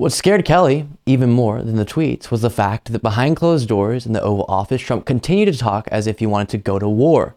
What 0.00 0.12
scared 0.12 0.46
Kelly 0.46 0.88
even 1.04 1.28
more 1.28 1.62
than 1.62 1.76
the 1.76 1.84
tweets 1.84 2.30
was 2.30 2.40
the 2.40 2.48
fact 2.48 2.90
that 2.90 3.02
behind 3.02 3.36
closed 3.36 3.68
doors 3.68 4.06
in 4.06 4.14
the 4.14 4.22
Oval 4.22 4.46
Office, 4.48 4.80
Trump 4.80 5.04
continued 5.04 5.52
to 5.52 5.58
talk 5.58 5.86
as 5.88 6.06
if 6.06 6.20
he 6.20 6.26
wanted 6.26 6.48
to 6.48 6.56
go 6.56 6.78
to 6.78 6.88
war. 6.88 7.36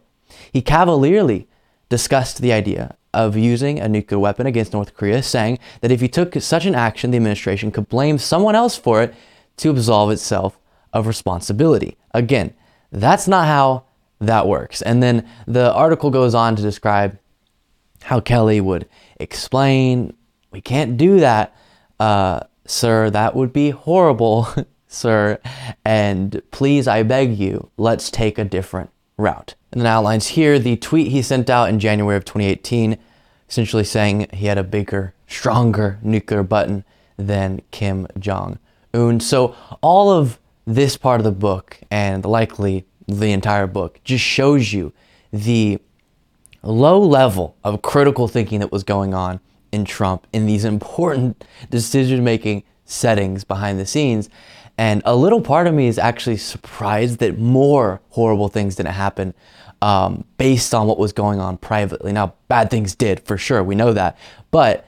He 0.50 0.62
cavalierly 0.62 1.46
discussed 1.90 2.40
the 2.40 2.54
idea 2.54 2.96
of 3.12 3.36
using 3.36 3.78
a 3.78 3.86
nuclear 3.86 4.18
weapon 4.18 4.46
against 4.46 4.72
North 4.72 4.94
Korea, 4.94 5.22
saying 5.22 5.58
that 5.82 5.92
if 5.92 6.00
he 6.00 6.08
took 6.08 6.40
such 6.40 6.64
an 6.64 6.74
action, 6.74 7.10
the 7.10 7.18
administration 7.18 7.70
could 7.70 7.90
blame 7.90 8.16
someone 8.16 8.54
else 8.54 8.78
for 8.78 9.02
it 9.02 9.14
to 9.58 9.68
absolve 9.68 10.10
itself 10.10 10.58
of 10.94 11.06
responsibility. 11.06 11.98
Again, 12.14 12.54
that's 12.90 13.28
not 13.28 13.44
how 13.44 13.84
that 14.22 14.48
works. 14.48 14.80
And 14.80 15.02
then 15.02 15.28
the 15.46 15.70
article 15.74 16.08
goes 16.08 16.34
on 16.34 16.56
to 16.56 16.62
describe 16.62 17.18
how 18.04 18.20
Kelly 18.20 18.62
would 18.62 18.88
explain, 19.20 20.16
we 20.50 20.62
can't 20.62 20.96
do 20.96 21.20
that, 21.20 21.54
uh, 22.00 22.40
sir. 22.66 23.10
That 23.10 23.34
would 23.34 23.52
be 23.52 23.70
horrible, 23.70 24.48
sir. 24.88 25.38
And 25.84 26.42
please, 26.50 26.86
I 26.88 27.02
beg 27.02 27.38
you, 27.38 27.70
let's 27.76 28.10
take 28.10 28.38
a 28.38 28.44
different 28.44 28.90
route. 29.16 29.54
And 29.72 29.80
then 29.80 29.86
outlines 29.86 30.28
here 30.28 30.58
the 30.58 30.76
tweet 30.76 31.08
he 31.08 31.22
sent 31.22 31.50
out 31.50 31.68
in 31.68 31.78
January 31.78 32.16
of 32.16 32.24
2018, 32.24 32.98
essentially 33.48 33.84
saying 33.84 34.28
he 34.32 34.46
had 34.46 34.58
a 34.58 34.64
bigger, 34.64 35.14
stronger 35.26 35.98
nuclear 36.02 36.42
button 36.42 36.84
than 37.16 37.62
Kim 37.70 38.06
Jong 38.18 38.58
Un. 38.94 39.20
So 39.20 39.54
all 39.82 40.10
of 40.10 40.38
this 40.66 40.96
part 40.96 41.20
of 41.20 41.24
the 41.24 41.32
book 41.32 41.78
and 41.90 42.24
likely 42.24 42.86
the 43.06 43.32
entire 43.32 43.66
book 43.66 44.00
just 44.04 44.24
shows 44.24 44.72
you 44.72 44.92
the 45.32 45.78
low 46.62 47.00
level 47.00 47.56
of 47.62 47.82
critical 47.82 48.28
thinking 48.28 48.60
that 48.60 48.72
was 48.72 48.84
going 48.84 49.12
on 49.12 49.40
in 49.74 49.84
Trump 49.84 50.26
in 50.32 50.46
these 50.46 50.64
important 50.64 51.44
decision 51.68 52.24
making 52.24 52.62
settings 52.84 53.44
behind 53.44 53.78
the 53.78 53.86
scenes. 53.86 54.30
And 54.78 55.02
a 55.04 55.14
little 55.14 55.40
part 55.40 55.66
of 55.66 55.74
me 55.74 55.88
is 55.88 55.98
actually 55.98 56.36
surprised 56.36 57.18
that 57.18 57.38
more 57.38 58.00
horrible 58.10 58.48
things 58.48 58.76
didn't 58.76 58.92
happen 58.92 59.34
um, 59.82 60.24
based 60.38 60.74
on 60.74 60.86
what 60.86 60.98
was 60.98 61.12
going 61.12 61.40
on 61.40 61.58
privately. 61.58 62.12
Now, 62.12 62.34
bad 62.48 62.70
things 62.70 62.94
did 62.94 63.20
for 63.20 63.36
sure, 63.36 63.62
we 63.62 63.74
know 63.74 63.92
that. 63.92 64.16
But 64.50 64.86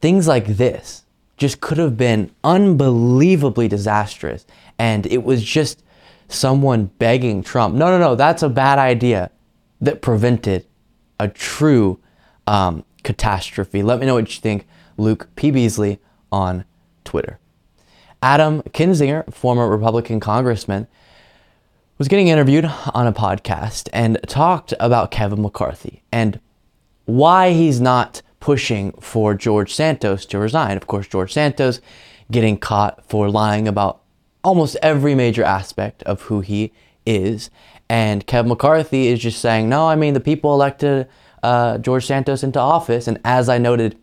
things 0.00 0.28
like 0.28 0.46
this 0.46 1.04
just 1.36 1.60
could 1.60 1.78
have 1.78 1.96
been 1.96 2.30
unbelievably 2.44 3.68
disastrous. 3.68 4.46
And 4.78 5.06
it 5.06 5.24
was 5.24 5.42
just 5.42 5.82
someone 6.28 6.86
begging 6.98 7.42
Trump, 7.42 7.74
no, 7.74 7.86
no, 7.90 7.98
no, 7.98 8.14
that's 8.14 8.42
a 8.42 8.48
bad 8.48 8.78
idea 8.78 9.30
that 9.80 10.02
prevented 10.02 10.66
a 11.18 11.28
true 11.28 11.98
um, 12.46 12.84
catastrophe. 13.02 13.82
Let 13.82 14.00
me 14.00 14.06
know 14.06 14.14
what 14.14 14.34
you 14.34 14.40
think. 14.40 14.66
Luke 14.96 15.28
P. 15.36 15.50
Beasley 15.50 16.00
on 16.32 16.64
Twitter. 17.04 17.38
Adam 18.22 18.62
Kinzinger, 18.62 19.32
former 19.32 19.68
Republican 19.68 20.20
congressman, 20.20 20.88
was 21.98 22.08
getting 22.08 22.28
interviewed 22.28 22.64
on 22.64 23.06
a 23.06 23.12
podcast 23.12 23.88
and 23.92 24.18
talked 24.26 24.74
about 24.78 25.10
Kevin 25.10 25.42
McCarthy 25.42 26.02
and 26.12 26.40
why 27.04 27.52
he's 27.52 27.80
not 27.80 28.22
pushing 28.40 28.92
for 29.00 29.34
George 29.34 29.74
Santos 29.74 30.24
to 30.26 30.38
resign. 30.38 30.76
Of 30.76 30.86
course, 30.86 31.08
George 31.08 31.32
Santos 31.32 31.80
getting 32.30 32.58
caught 32.58 33.04
for 33.08 33.30
lying 33.30 33.66
about 33.66 34.00
almost 34.44 34.76
every 34.82 35.14
major 35.14 35.42
aspect 35.42 36.02
of 36.04 36.22
who 36.22 36.40
he 36.40 36.72
is. 37.04 37.50
And 37.88 38.26
Kevin 38.26 38.50
McCarthy 38.50 39.08
is 39.08 39.20
just 39.20 39.40
saying, 39.40 39.68
no, 39.68 39.88
I 39.88 39.96
mean, 39.96 40.14
the 40.14 40.20
people 40.20 40.52
elected 40.52 41.08
uh, 41.42 41.78
George 41.78 42.06
Santos 42.06 42.42
into 42.42 42.58
office. 42.58 43.06
And 43.08 43.18
as 43.24 43.48
I 43.48 43.58
noted 43.58 43.98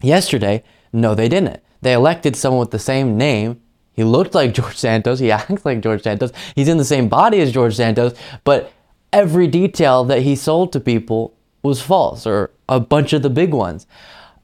yesterday, 0.00 0.62
no, 0.92 1.14
they 1.14 1.28
didn't. 1.28 1.62
They 1.80 1.92
elected 1.92 2.36
someone 2.36 2.60
with 2.60 2.70
the 2.70 2.78
same 2.78 3.16
name. 3.16 3.60
He 3.92 4.04
looked 4.04 4.34
like 4.34 4.54
George 4.58 4.76
Santos. 4.76 5.18
He 5.18 5.30
acts 5.32 5.64
like 5.64 5.80
George 5.80 6.02
Santos. 6.02 6.32
He's 6.54 6.68
in 6.68 6.78
the 6.78 6.84
same 6.84 7.08
body 7.08 7.40
as 7.40 7.52
George 7.52 7.76
Santos. 7.76 8.14
But 8.44 8.72
every 9.12 9.46
detail 9.46 10.04
that 10.04 10.22
he 10.22 10.36
sold 10.36 10.72
to 10.72 10.80
people 10.80 11.34
was 11.62 11.80
false, 11.80 12.26
or 12.26 12.50
a 12.68 12.80
bunch 12.80 13.12
of 13.12 13.22
the 13.22 13.30
big 13.30 13.54
ones. 13.54 13.86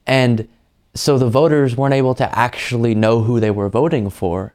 And 0.07 0.49
so 0.95 1.19
the 1.19 1.29
voters 1.29 1.77
weren't 1.77 1.95
able 1.95 2.15
to 2.15 2.39
actually 2.39 2.95
know 2.95 3.23
who 3.23 3.41
they 3.41 3.51
were 3.51 3.69
voting 3.69 4.09
for 4.11 4.55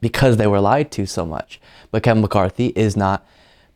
because 0.00 0.36
they 0.36 0.46
were 0.46 0.60
lied 0.60 0.90
to 0.92 1.06
so 1.06 1.24
much. 1.24 1.60
But 1.90 2.02
Kevin 2.02 2.20
McCarthy 2.20 2.68
is 2.76 2.96
not 2.96 3.26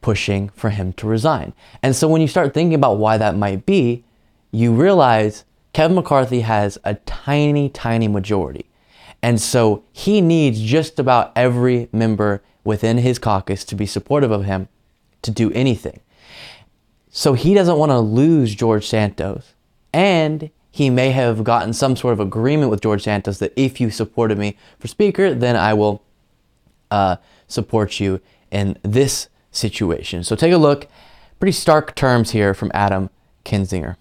pushing 0.01 0.49
for 0.51 0.71
him 0.71 0.93
to 0.95 1.07
resign. 1.07 1.53
And 1.83 1.95
so 1.95 2.09
when 2.09 2.21
you 2.21 2.29
start 2.29 2.55
thinking 2.55 2.75
about 2.75 2.99
why 2.99 3.19
that 3.19 3.37
might 3.37 3.67
be, 3.67 4.05
you 4.51 4.73
realize 4.73 5.45
Kevin 5.73 5.97
McCarthy 5.97 6.41
has 6.41 6.79
a 6.85 6.95
tiny, 6.95 7.69
tiny 7.69 8.09
majority. 8.09 8.67
And 9.23 9.41
so 9.41 9.85
he 9.93 10.21
needs 10.21 10.61
just 10.61 10.99
about 10.99 11.33
every 11.35 11.89
member 11.93 12.43
within 12.65 12.99
his 12.99 13.19
caucus 13.19 13.65
to 13.65 13.75
be 13.75 13.87
supportive 13.87 14.31
of 14.31 14.45
him 14.45 14.69
to 15.23 15.31
do 15.31 15.51
anything. 15.53 16.01
So 17.11 17.33
he 17.33 17.55
doesn't 17.55 17.79
want 17.79 17.91
to 17.91 17.99
lose 17.99 18.55
George 18.55 18.87
Santos. 18.87 19.55
And 19.93 20.51
he 20.71 20.91
may 20.91 21.11
have 21.11 21.43
gotten 21.43 21.73
some 21.73 21.97
sort 21.97 22.13
of 22.13 22.21
agreement 22.21 22.71
with 22.71 22.81
George 22.81 23.03
Santos 23.03 23.39
that 23.39 23.53
if 23.57 23.81
you 23.81 23.91
supported 23.91 24.39
me 24.39 24.57
for 24.79 24.87
Speaker, 24.87 25.35
then 25.35 25.57
I 25.57 25.75
will 25.75 26.03
uh, 26.91 27.17
support 27.49 27.99
you 27.99 28.21
in 28.51 28.79
this 28.83 29.29
situation. 29.51 30.25
So 30.25 30.37
take 30.37 30.53
a 30.53 30.59
look. 30.59 30.89
Pretty 31.39 31.53
stark 31.53 31.95
terms 31.95 32.31
here 32.33 32.55
from 32.55 32.71
Adam 32.75 33.11
Kinzinger. 33.45 33.97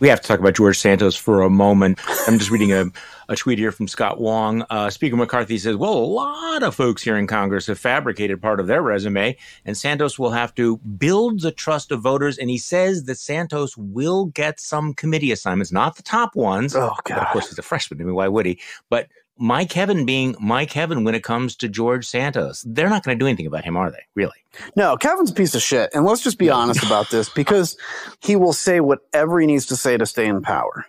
We 0.00 0.08
have 0.08 0.22
to 0.22 0.26
talk 0.26 0.40
about 0.40 0.54
George 0.54 0.78
Santos 0.78 1.14
for 1.14 1.42
a 1.42 1.50
moment. 1.50 2.00
I'm 2.26 2.38
just 2.38 2.50
reading 2.50 2.72
a, 2.72 2.86
a 3.28 3.36
tweet 3.36 3.58
here 3.58 3.70
from 3.70 3.86
Scott 3.86 4.18
Wong. 4.18 4.64
Uh, 4.70 4.88
Speaker 4.88 5.14
McCarthy 5.14 5.58
says, 5.58 5.76
Well, 5.76 5.92
a 5.92 5.98
lot 5.98 6.62
of 6.62 6.74
folks 6.74 7.02
here 7.02 7.18
in 7.18 7.26
Congress 7.26 7.66
have 7.66 7.78
fabricated 7.78 8.40
part 8.40 8.60
of 8.60 8.66
their 8.66 8.80
resume, 8.80 9.36
and 9.66 9.76
Santos 9.76 10.18
will 10.18 10.30
have 10.30 10.54
to 10.54 10.78
build 10.78 11.42
the 11.42 11.52
trust 11.52 11.92
of 11.92 12.00
voters. 12.00 12.38
And 12.38 12.48
he 12.48 12.56
says 12.56 13.04
that 13.04 13.18
Santos 13.18 13.76
will 13.76 14.24
get 14.24 14.58
some 14.58 14.94
committee 14.94 15.32
assignments, 15.32 15.70
not 15.70 15.96
the 15.96 16.02
top 16.02 16.34
ones. 16.34 16.74
Oh, 16.74 16.96
God. 17.04 17.18
Of 17.18 17.28
course, 17.28 17.50
he's 17.50 17.58
a 17.58 17.62
freshman. 17.62 18.00
I 18.00 18.04
mean, 18.04 18.14
why 18.14 18.28
would 18.28 18.46
he? 18.46 18.58
But 18.88 19.08
Mike 19.40 19.70
Kevin 19.70 20.04
being 20.04 20.36
Mike 20.38 20.68
Kevin 20.68 21.02
when 21.02 21.14
it 21.14 21.24
comes 21.24 21.56
to 21.56 21.68
George 21.68 22.06
Santos. 22.06 22.62
They're 22.66 22.90
not 22.90 23.02
going 23.02 23.18
to 23.18 23.22
do 23.22 23.26
anything 23.26 23.46
about 23.46 23.64
him, 23.64 23.74
are 23.74 23.90
they? 23.90 24.04
Really? 24.14 24.36
No, 24.76 24.98
Kevin's 24.98 25.30
a 25.30 25.34
piece 25.34 25.54
of 25.54 25.62
shit. 25.62 25.88
And 25.94 26.04
let's 26.04 26.22
just 26.22 26.36
be 26.38 26.50
honest 26.50 26.84
about 26.84 27.10
this 27.10 27.30
because 27.30 27.78
he 28.20 28.36
will 28.36 28.52
say 28.52 28.80
whatever 28.80 29.40
he 29.40 29.46
needs 29.46 29.64
to 29.66 29.76
say 29.76 29.96
to 29.96 30.04
stay 30.04 30.26
in 30.26 30.42
power. 30.42 30.84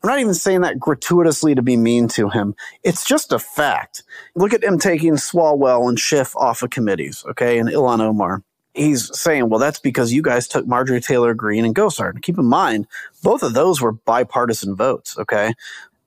I'm 0.00 0.08
not 0.08 0.20
even 0.20 0.34
saying 0.34 0.60
that 0.60 0.78
gratuitously 0.78 1.56
to 1.56 1.62
be 1.62 1.76
mean 1.76 2.06
to 2.08 2.28
him. 2.28 2.54
It's 2.84 3.04
just 3.04 3.32
a 3.32 3.38
fact. 3.40 4.04
Look 4.36 4.54
at 4.54 4.62
him 4.62 4.78
taking 4.78 5.14
Swalwell 5.14 5.88
and 5.88 5.98
Schiff 5.98 6.36
off 6.36 6.62
of 6.62 6.70
committees, 6.70 7.24
okay, 7.28 7.58
and 7.58 7.68
Ilhan 7.68 7.98
Omar. 7.98 8.44
He's 8.74 9.10
saying, 9.18 9.48
well, 9.48 9.58
that's 9.58 9.80
because 9.80 10.12
you 10.12 10.22
guys 10.22 10.46
took 10.46 10.68
Marjorie 10.68 11.00
Taylor 11.00 11.34
Greene 11.34 11.64
and 11.64 11.74
Gosar. 11.74 12.10
And 12.10 12.22
keep 12.22 12.38
in 12.38 12.44
mind, 12.44 12.86
both 13.24 13.42
of 13.42 13.54
those 13.54 13.80
were 13.80 13.90
bipartisan 13.90 14.76
votes, 14.76 15.18
okay? 15.18 15.54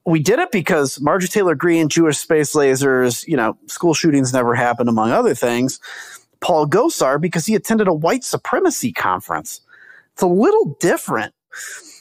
We 0.05 0.19
did 0.19 0.39
it 0.39 0.51
because 0.51 0.99
Marjorie 0.99 1.27
Taylor 1.27 1.55
Greene, 1.55 1.89
Jewish 1.89 2.17
space 2.17 2.55
lasers, 2.55 3.27
you 3.27 3.37
know, 3.37 3.57
school 3.67 3.93
shootings 3.93 4.33
never 4.33 4.55
happened, 4.55 4.89
among 4.89 5.11
other 5.11 5.35
things. 5.35 5.79
Paul 6.39 6.67
Gosar, 6.67 7.21
because 7.21 7.45
he 7.45 7.55
attended 7.55 7.87
a 7.87 7.93
white 7.93 8.23
supremacy 8.23 8.91
conference. 8.91 9.61
It's 10.13 10.23
a 10.23 10.27
little 10.27 10.75
different. 10.79 11.33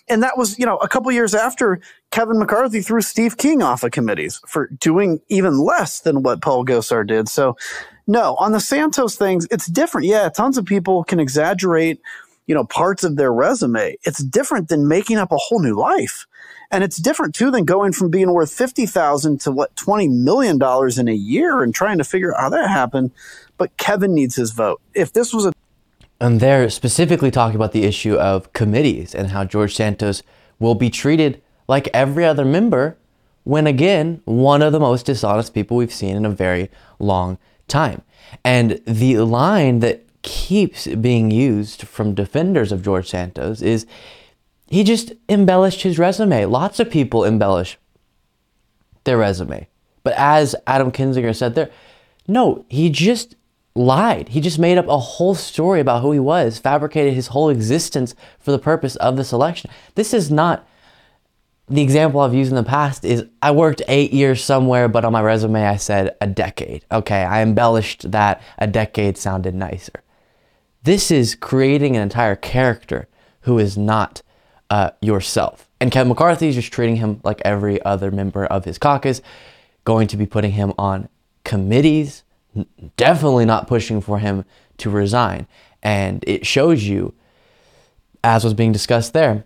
And 0.09 0.23
that 0.23 0.37
was, 0.37 0.59
you 0.59 0.67
know, 0.67 0.77
a 0.79 0.89
couple 0.89 1.13
years 1.13 1.35
after 1.35 1.81
Kevin 2.11 2.39
McCarthy 2.39 2.81
threw 2.81 3.01
Steve 3.01 3.37
King 3.37 3.63
off 3.63 3.85
of 3.85 3.93
committees 3.93 4.41
for 4.47 4.67
doing 4.81 5.21
even 5.29 5.59
less 5.59 6.01
than 6.01 6.23
what 6.23 6.43
Paul 6.43 6.65
Gosar 6.65 7.07
did. 7.07 7.29
So, 7.29 7.57
no, 8.07 8.35
on 8.41 8.51
the 8.51 8.61
Santos 8.61 9.15
things, 9.15 9.47
it's 9.53 9.67
different. 9.67 10.09
Yeah, 10.09 10.29
tons 10.29 10.59
of 10.59 10.65
people 10.65 11.05
can 11.05 11.21
exaggerate, 11.21 12.01
you 12.47 12.55
know, 12.57 12.65
parts 12.65 13.05
of 13.05 13.17
their 13.17 13.33
resume. 13.33 13.97
It's 14.03 14.25
different 14.25 14.69
than 14.69 14.89
making 14.89 15.19
up 15.19 15.31
a 15.31 15.37
whole 15.37 15.61
new 15.61 15.77
life. 15.77 16.27
And 16.71 16.85
it's 16.85 16.99
different 16.99 17.35
too 17.35 17.51
than 17.51 17.65
going 17.65 17.93
from 17.93 18.11
being 18.11 18.33
worth 18.33 18.53
50,000 18.53 19.41
to 19.41 19.51
what 19.51 19.75
20 19.77 20.09
million 20.09 20.59
dollars 20.59 20.99
in 20.99 21.09
a 21.09 21.15
year 21.15 21.63
and 21.63 21.75
trying 21.75 21.99
to 21.99 22.05
figure 22.05 22.35
out 22.35 22.41
how 22.41 22.49
that 22.51 22.69
happened. 22.69 23.11
But 23.57 23.77
Kevin 23.77 24.15
needs 24.15 24.37
his 24.37 24.53
vote. 24.53 24.81
If 24.95 25.13
this 25.13 25.35
was 25.35 25.47
a 25.47 25.53
and 26.21 26.39
they're 26.39 26.69
specifically 26.69 27.31
talking 27.31 27.57
about 27.57 27.73
the 27.73 27.85
issue 27.85 28.15
of 28.15 28.53
committees 28.53 29.15
and 29.15 29.29
how 29.29 29.45
George 29.45 29.75
Santos 29.75 30.23
will 30.59 30.75
be 30.75 30.91
treated 30.91 31.41
like 31.67 31.89
every 31.95 32.27
other 32.27 32.45
member 32.45 32.99
when 33.45 33.67
again 33.67 34.21
one 34.27 34.61
of 34.61 34.73
the 34.73 34.81
most 34.81 35.07
dishonest 35.07 35.55
people 35.55 35.77
we've 35.77 35.93
seen 35.93 36.17
in 36.17 36.27
a 36.27 36.31
very 36.31 36.71
long 36.99 37.39
time. 37.69 38.03
And 38.45 38.81
the 38.85 39.19
line 39.19 39.81
that 39.81 40.05
keeps 40.23 40.87
being 40.87 41.31
used 41.31 41.83
from 41.83 42.15
defenders 42.15 42.71
of 42.71 42.83
George 42.83 43.09
Santos 43.09 43.63
is 43.63 43.87
he 44.71 44.85
just 44.85 45.13
embellished 45.29 45.83
his 45.83 45.99
resume. 45.99 46.47
Lots 46.47 46.81
of 46.81 46.91
people 46.91 47.25
embellish 47.25 47.77
their 49.05 49.19
resume. 49.19 49.69
But 50.03 50.15
as 50.17 50.55
Adam 50.67 50.91
Kinzinger 50.93 51.37
said 51.37 51.55
there, 51.55 51.71
no, 52.27 52.65
he 52.69 52.89
just 52.89 53.35
lied. 53.75 54.29
He 54.31 54.41
just 54.41 54.59
made 54.59 54.79
up 54.79 54.87
a 54.87 54.99
whole 54.99 55.35
story 55.35 55.81
about 55.81 56.03
who 56.03 56.13
he 56.13 56.21
was, 56.21 56.59
fabricated 56.59 57.15
his 57.15 57.29
whole 57.29 57.51
existence 57.51 58.15
for 58.39 58.53
the 58.53 58.59
purpose 58.59 58.97
of 58.97 59.17
this 59.17 59.33
election. 59.33 59.71
This 59.97 60.15
is 60.15 60.31
not 60.31 60.67
the 61.69 61.83
example 61.83 62.21
I've 62.21 62.35
used 62.35 62.51
in 62.51 62.57
the 62.57 62.65
past 62.65 63.05
is 63.05 63.25
I 63.43 63.53
worked 63.53 63.81
eight 63.87 64.13
years 64.13 64.43
somewhere, 64.43 64.89
but 64.89 65.05
on 65.05 65.13
my 65.13 65.23
resume 65.23 65.65
I 65.65 65.77
said 65.77 66.17
a 66.21 66.27
decade. 66.27 66.85
Okay, 66.91 67.23
I 67.23 67.43
embellished 67.43 68.11
that 68.11 68.43
a 68.59 68.67
decade 68.67 69.17
sounded 69.17 69.55
nicer. 69.55 70.03
This 70.83 71.13
is 71.13 71.37
creating 71.37 71.97
an 71.97 72.03
entire 72.03 72.35
character 72.35 73.09
who 73.43 73.59
is 73.59 73.79
not 73.79 74.23
uh, 74.71 74.91
yourself. 75.03 75.69
And 75.81 75.91
Kevin 75.91 76.09
McCarthy 76.09 76.49
is 76.49 76.55
just 76.55 76.73
treating 76.73 76.97
him 76.97 77.21
like 77.25 77.43
every 77.45 77.83
other 77.83 78.11
member 78.11 78.47
of 78.47 78.65
his 78.65 78.79
caucus, 78.79 79.21
going 79.85 80.09
to 80.09 80.17
be 80.17 80.27
putting 80.27 80.53
him 80.53 80.73
on 80.79 81.09
committees, 81.45 82.23
definitely 82.97 83.45
not 83.45 83.67
pushing 83.67 84.01
for 84.01 84.19
him 84.19 84.45
to 84.79 84.91
resign. 84.91 85.47
And 85.83 86.23
it 86.27 86.47
shows 86.47 86.85
you, 86.85 87.15
as 88.23 88.45
was 88.45 88.55
being 88.55 88.73
discussed 88.73 89.13
there, 89.13 89.45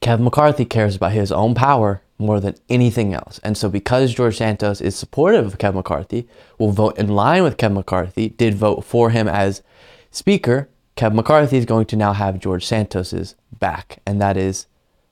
Kevin 0.00 0.24
McCarthy 0.24 0.64
cares 0.64 0.96
about 0.96 1.12
his 1.12 1.30
own 1.30 1.54
power 1.54 2.02
more 2.18 2.40
than 2.40 2.56
anything 2.68 3.14
else. 3.14 3.38
And 3.44 3.56
so, 3.56 3.68
because 3.68 4.14
George 4.14 4.36
Santos 4.36 4.80
is 4.80 4.96
supportive 4.96 5.46
of 5.46 5.58
Kevin 5.58 5.76
McCarthy, 5.76 6.28
will 6.58 6.72
vote 6.72 6.98
in 6.98 7.08
line 7.08 7.44
with 7.44 7.56
Kevin 7.56 7.76
McCarthy, 7.76 8.30
did 8.30 8.54
vote 8.54 8.84
for 8.84 9.10
him 9.10 9.28
as 9.28 9.62
Speaker, 10.10 10.68
Kevin 10.96 11.16
McCarthy 11.16 11.56
is 11.56 11.64
going 11.64 11.86
to 11.86 11.96
now 11.96 12.12
have 12.12 12.38
George 12.38 12.64
Santos's 12.64 13.34
back. 13.58 14.00
And 14.06 14.20
that 14.20 14.36
is 14.36 14.66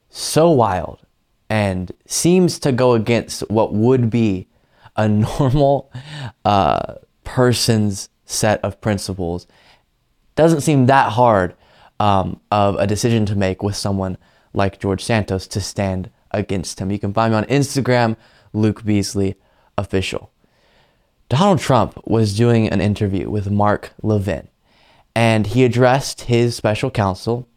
so 0.08 0.50
wild 0.50 1.00
and 1.49 1.92
seems 2.06 2.58
to 2.60 2.72
go 2.72 2.92
against 2.94 3.49
what 3.50 3.72
would 3.72 4.10
be 4.10 4.49
a 4.96 5.08
normal 5.40 5.90
uh, 6.44 6.94
person's 7.25 8.08
set 8.25 8.62
of 8.62 8.80
principles. 8.80 9.46
Doesn't 10.37 10.60
seem 10.60 10.87
that 10.87 11.12
hard 11.12 11.54
um, 11.99 12.40
of 12.50 12.76
a 12.76 12.87
decision 12.87 13.26
to 13.26 13.37
make 13.37 13.62
with 13.62 13.76
someone 13.76 14.16
like 14.52 14.80
George 14.80 15.02
Santos 15.02 15.46
to 15.49 15.60
stand 15.60 16.10
against 16.30 16.78
him. 16.78 16.90
You 16.90 16.99
can 16.99 17.12
find 17.12 17.32
me 17.32 17.38
on 17.38 17.44
Instagram, 17.44 18.16
Luke 18.52 18.84
Beasley 18.84 19.37
Official. 19.76 20.30
Donald 21.28 21.60
Trump 21.60 22.00
was 22.06 22.37
doing 22.37 22.68
an 22.68 22.80
interview 22.80 23.30
with 23.30 23.50
Mark 23.50 23.92
Levin, 24.02 24.49
and 25.14 25.46
he 25.48 25.64
addressed 25.64 26.22
his 26.22 26.56
special 26.56 26.90
counsel, 26.90 27.48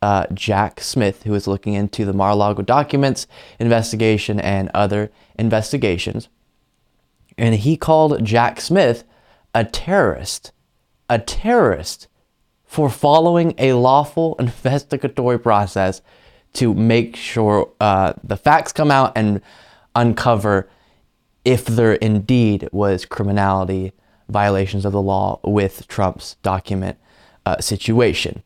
uh, 0.00 0.26
Jack 0.32 0.80
Smith, 0.80 1.22
who 1.22 1.34
is 1.34 1.46
looking 1.46 1.74
into 1.74 2.04
the 2.04 2.12
Mar-a-Lago 2.12 2.62
documents 2.62 3.26
investigation 3.58 4.40
and 4.40 4.70
other 4.74 5.10
investigations. 5.38 6.28
And 7.38 7.54
he 7.54 7.76
called 7.76 8.24
Jack 8.24 8.60
Smith 8.60 9.04
a 9.54 9.64
terrorist, 9.64 10.52
a 11.08 11.18
terrorist 11.18 12.08
for 12.64 12.88
following 12.88 13.54
a 13.58 13.74
lawful 13.74 14.34
investigatory 14.38 15.38
process 15.38 16.02
to 16.54 16.74
make 16.74 17.16
sure 17.16 17.70
uh, 17.80 18.12
the 18.22 18.36
facts 18.36 18.72
come 18.72 18.90
out 18.90 19.12
and 19.16 19.40
uncover 19.94 20.68
if 21.44 21.66
there 21.66 21.94
indeed 21.94 22.68
was 22.72 23.04
criminality, 23.04 23.92
violations 24.32 24.84
of 24.84 24.92
the 24.92 25.02
law 25.02 25.40
with 25.44 25.86
Trump's 25.88 26.36
document 26.42 26.98
uh, 27.46 27.60
situation. 27.60 28.42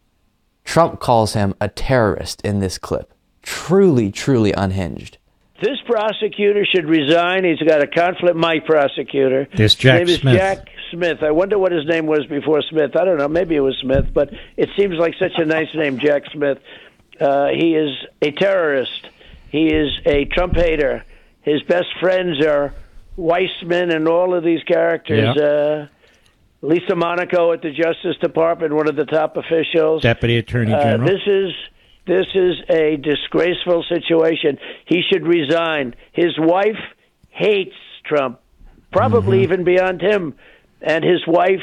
Trump 0.64 1.00
calls 1.00 1.34
him 1.34 1.54
a 1.60 1.68
terrorist 1.68 2.40
in 2.42 2.60
this 2.60 2.76
clip. 2.76 3.14
Truly, 3.42 4.10
truly 4.10 4.52
unhinged. 4.52 5.18
This 5.62 5.78
prosecutor 5.86 6.66
should 6.66 6.86
resign. 6.86 7.44
He's 7.44 7.60
got 7.66 7.80
a 7.80 7.86
conflict. 7.86 8.36
My 8.36 8.58
prosecutor. 8.60 9.48
This 9.56 9.74
Jack 9.74 10.00
his 10.00 10.08
name 10.08 10.18
Smith. 10.20 10.34
Is 10.34 10.40
Jack 10.40 10.68
Smith. 10.90 11.22
I 11.22 11.30
wonder 11.30 11.58
what 11.58 11.72
his 11.72 11.86
name 11.86 12.06
was 12.06 12.26
before 12.26 12.60
Smith. 12.62 12.94
I 12.94 13.04
don't 13.04 13.16
know. 13.16 13.28
Maybe 13.28 13.56
it 13.56 13.60
was 13.60 13.76
Smith, 13.80 14.06
but 14.12 14.30
it 14.56 14.68
seems 14.76 14.96
like 14.98 15.14
such 15.18 15.38
a 15.38 15.46
nice 15.46 15.72
name, 15.74 15.98
Jack 15.98 16.24
Smith. 16.32 16.58
Uh, 17.18 17.48
he 17.48 17.74
is 17.74 17.90
a 18.20 18.32
terrorist. 18.32 19.08
He 19.50 19.68
is 19.68 19.88
a 20.04 20.26
Trump 20.26 20.54
hater. 20.56 21.04
His 21.40 21.62
best 21.62 21.88
friends 22.00 22.44
are 22.44 22.74
Weissman 23.16 23.90
and 23.90 24.08
all 24.08 24.34
of 24.34 24.44
these 24.44 24.62
characters. 24.64 25.34
Yeah. 25.36 25.42
Uh, 25.42 25.86
Lisa 26.62 26.94
Monaco 26.96 27.52
at 27.52 27.62
the 27.62 27.70
Justice 27.70 28.16
Department, 28.20 28.74
one 28.74 28.88
of 28.88 28.96
the 28.96 29.04
top 29.04 29.36
officials. 29.36 30.02
Deputy 30.02 30.38
Attorney 30.38 30.72
Uh, 30.72 30.82
General. 30.82 31.08
this 31.08 31.22
is 31.26 31.52
this 32.06 32.26
is 32.34 32.54
a 32.70 32.96
disgraceful 32.96 33.84
situation. 33.88 34.58
He 34.86 35.02
should 35.10 35.26
resign. 35.26 35.94
His 36.12 36.38
wife 36.38 36.78
hates 37.30 37.74
Trump, 38.04 38.40
probably 38.92 39.38
Mm-hmm. 39.38 39.52
even 39.52 39.64
beyond 39.64 40.00
him, 40.00 40.34
and 40.80 41.04
his 41.04 41.26
wife 41.26 41.62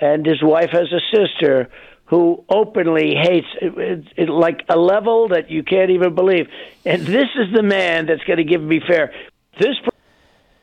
and 0.00 0.24
his 0.24 0.42
wife 0.42 0.70
has 0.70 0.88
a 0.92 1.00
sister 1.16 1.68
who 2.06 2.44
openly 2.48 3.14
hates 3.14 3.46
it, 3.60 3.76
it, 3.78 4.04
it 4.16 4.28
like 4.28 4.62
a 4.68 4.76
level 4.78 5.28
that 5.28 5.50
you 5.50 5.62
can't 5.62 5.90
even 5.90 6.14
believe. 6.14 6.48
And 6.84 7.02
this 7.02 7.28
is 7.36 7.52
the 7.54 7.62
man 7.62 8.06
that's 8.06 8.24
going 8.24 8.38
to 8.38 8.44
give 8.44 8.62
me 8.62 8.80
fair. 8.86 9.12
This 9.58 9.76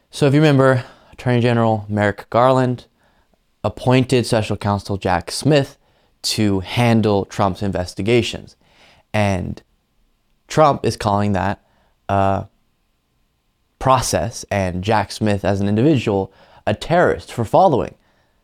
So 0.10 0.26
if 0.26 0.34
you 0.34 0.40
remember, 0.40 0.84
Attorney 1.12 1.42
General 1.42 1.86
Merrick 1.90 2.30
Garland 2.30 2.86
appointed 3.64 4.26
Special 4.26 4.58
Counsel 4.58 4.98
Jack 4.98 5.32
Smith 5.32 5.78
to 6.24 6.62
handle 6.62 7.26
Trump's 7.26 7.62
investigations. 7.62 8.56
And 9.14 9.62
Trump 10.48 10.86
is 10.86 10.98
calling 10.98 11.34
that 11.34 11.64
a 12.10 12.48
process 13.80 14.46
and 14.50 14.84
Jack 14.84 15.12
Smith 15.12 15.44
as 15.46 15.62
an 15.62 15.68
individual 15.68 16.32
a 16.66 16.74
terrorist 16.74 17.32
for 17.32 17.46
following 17.46 17.96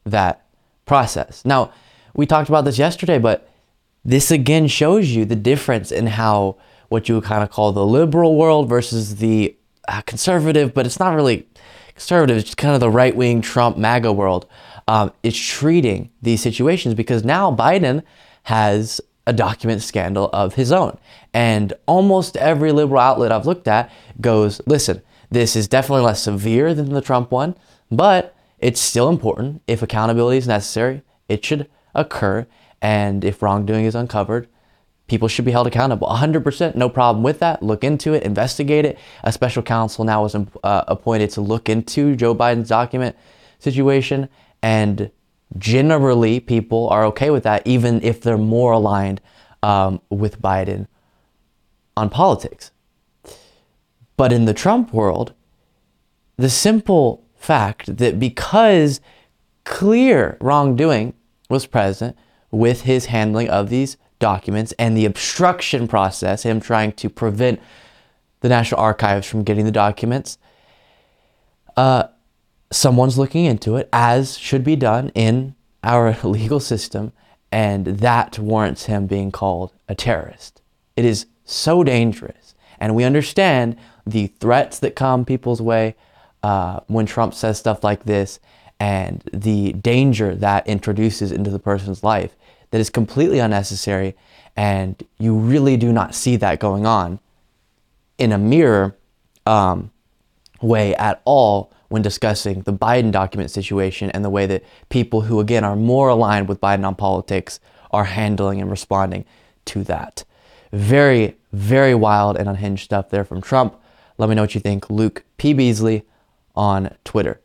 that 0.05 0.45
process. 0.85 1.43
Now, 1.45 1.71
we 2.13 2.25
talked 2.25 2.49
about 2.49 2.65
this 2.65 2.77
yesterday, 2.77 3.19
but 3.19 3.49
this 4.05 4.31
again 4.31 4.67
shows 4.67 5.09
you 5.09 5.25
the 5.25 5.35
difference 5.35 5.91
in 5.91 6.07
how 6.07 6.57
what 6.89 7.09
you 7.09 7.15
would 7.15 7.23
kind 7.23 7.43
of 7.43 7.49
call 7.49 7.71
the 7.71 7.85
liberal 7.85 8.35
world 8.35 8.69
versus 8.69 9.15
the 9.15 9.55
uh, 9.87 10.01
conservative, 10.01 10.73
but 10.73 10.85
it's 10.85 10.99
not 10.99 11.15
really 11.15 11.47
conservative, 11.95 12.37
it's 12.37 12.45
just 12.45 12.57
kind 12.57 12.73
of 12.73 12.79
the 12.79 12.89
right 12.89 13.15
wing 13.15 13.41
Trump 13.41 13.77
MAGA 13.77 14.11
world 14.11 14.45
um, 14.87 15.11
is 15.23 15.37
treating 15.37 16.09
these 16.21 16.41
situations 16.41 16.93
because 16.93 17.23
now 17.23 17.53
Biden 17.53 18.03
has 18.43 18.99
a 19.25 19.33
document 19.33 19.81
scandal 19.81 20.29
of 20.33 20.55
his 20.55 20.71
own. 20.71 20.97
And 21.33 21.73
almost 21.85 22.35
every 22.37 22.71
liberal 22.71 22.99
outlet 22.99 23.31
I've 23.31 23.45
looked 23.45 23.67
at 23.67 23.91
goes, 24.19 24.61
listen, 24.65 25.01
this 25.31 25.55
is 25.55 25.67
definitely 25.67 26.03
less 26.03 26.21
severe 26.21 26.73
than 26.73 26.93
the 26.93 27.01
Trump 27.01 27.31
one, 27.31 27.55
but 27.89 28.35
it's 28.59 28.81
still 28.81 29.09
important. 29.09 29.61
If 29.67 29.81
accountability 29.81 30.37
is 30.37 30.47
necessary, 30.47 31.01
it 31.29 31.43
should 31.43 31.69
occur. 31.95 32.45
And 32.81 33.23
if 33.23 33.41
wrongdoing 33.41 33.85
is 33.85 33.95
uncovered, 33.95 34.47
people 35.13 35.27
should 35.27 35.45
be 35.45 35.51
held 35.51 35.67
accountable. 35.67 36.07
100%, 36.07 36.73
no 36.73 36.89
problem 36.89 37.21
with 37.21 37.37
that. 37.37 37.61
Look 37.61 37.83
into 37.83 38.13
it, 38.13 38.23
investigate 38.23 38.83
it. 38.83 38.97
A 39.23 39.31
special 39.31 39.61
counsel 39.61 40.03
now 40.05 40.23
was 40.23 40.33
uh, 40.33 40.83
appointed 40.87 41.29
to 41.35 41.41
look 41.41 41.69
into 41.69 42.15
Joe 42.15 42.33
Biden's 42.33 42.69
document 42.69 43.15
situation. 43.59 44.27
And 44.63 45.11
generally, 45.55 46.39
people 46.39 46.89
are 46.89 47.05
okay 47.05 47.29
with 47.29 47.43
that, 47.43 47.61
even 47.67 48.01
if 48.01 48.21
they're 48.21 48.39
more 48.39 48.71
aligned 48.71 49.21
um, 49.61 50.01
with 50.09 50.41
Biden 50.41 50.87
on 51.95 52.09
politics. 52.09 52.71
But 54.17 54.33
in 54.33 54.45
the 54.45 54.53
Trump 54.55 54.91
world, 54.93 55.33
the 56.37 56.49
simple 56.49 57.23
fact 57.35 57.97
that 57.97 58.17
because 58.17 58.99
clear 59.63 60.37
wrongdoing 60.41 61.13
was 61.51 61.67
present 61.67 62.17
with 62.49 62.81
his 62.81 63.05
handling 63.05 63.47
of 63.49 63.69
these 63.69 63.95
documents 64.23 64.71
and 64.79 64.95
the 64.95 65.03
obstruction 65.03 65.85
process, 65.85 66.43
him 66.43 66.61
trying 66.61 66.93
to 66.93 67.09
prevent 67.09 67.59
the 68.39 68.47
National 68.47 68.79
Archives 68.79 69.27
from 69.27 69.43
getting 69.43 69.65
the 69.65 69.71
documents, 69.71 70.37
uh, 71.75 72.05
someone's 72.71 73.17
looking 73.17 73.43
into 73.43 73.75
it, 73.75 73.89
as 73.91 74.37
should 74.37 74.63
be 74.63 74.77
done 74.77 75.11
in 75.13 75.55
our 75.83 76.17
legal 76.23 76.61
system, 76.61 77.11
and 77.51 77.85
that 77.85 78.39
warrants 78.39 78.85
him 78.85 79.07
being 79.07 79.29
called 79.29 79.73
a 79.89 79.95
terrorist. 79.95 80.61
It 80.95 81.03
is 81.03 81.25
so 81.43 81.83
dangerous. 81.83 82.55
And 82.79 82.95
we 82.95 83.03
understand 83.03 83.75
the 84.07 84.27
threats 84.27 84.79
that 84.79 84.95
come 84.95 85.25
people's 85.25 85.61
way 85.61 85.95
uh, 86.43 86.79
when 86.87 87.05
Trump 87.05 87.33
says 87.33 87.59
stuff 87.59 87.83
like 87.83 88.05
this 88.05 88.39
and 88.79 89.21
the 89.33 89.73
danger 89.73 90.33
that 90.35 90.65
introduces 90.65 91.33
into 91.33 91.49
the 91.49 91.59
person's 91.59 92.03
life 92.03 92.37
that 92.73 92.81
is 92.81 92.89
completely 92.89 93.37
unnecessary. 93.37 94.15
And 94.55 94.95
you 95.19 95.35
really 95.35 95.77
do 95.77 95.93
not 95.93 96.15
see 96.15 96.37
that 96.37 96.59
going 96.59 96.87
on 96.87 97.19
in 98.17 98.31
a 98.31 98.37
mirror 98.39 98.97
um, 99.45 99.91
way 100.59 100.95
at 100.95 101.21
all 101.23 101.71
when 101.89 102.01
discussing 102.01 102.61
the 102.61 102.73
Biden 102.73 103.11
document 103.11 103.51
situation 103.51 104.09
and 104.09 104.25
the 104.25 104.29
way 104.31 104.47
that 104.47 104.63
people 104.89 105.21
who, 105.21 105.39
again, 105.39 105.63
are 105.63 105.75
more 105.75 106.09
aligned 106.09 106.49
with 106.49 106.59
Biden 106.59 106.83
on 106.83 106.95
politics 106.95 107.59
are 107.91 108.05
handling 108.05 108.59
and 108.59 108.71
responding 108.71 109.23
to 109.65 109.83
that. 109.83 110.23
Very, 110.71 111.35
very 111.51 111.93
wild 111.93 112.37
and 112.37 112.49
unhinged 112.49 112.85
stuff 112.85 113.11
there 113.11 113.23
from 113.23 113.39
Trump. 113.39 113.79
Let 114.17 114.29
me 114.29 114.33
know 114.33 114.41
what 114.41 114.55
you 114.55 114.61
think. 114.61 114.89
Luke 114.89 115.23
P. 115.37 115.53
Beasley 115.53 116.05
on 116.55 116.95
Twitter. 117.03 117.39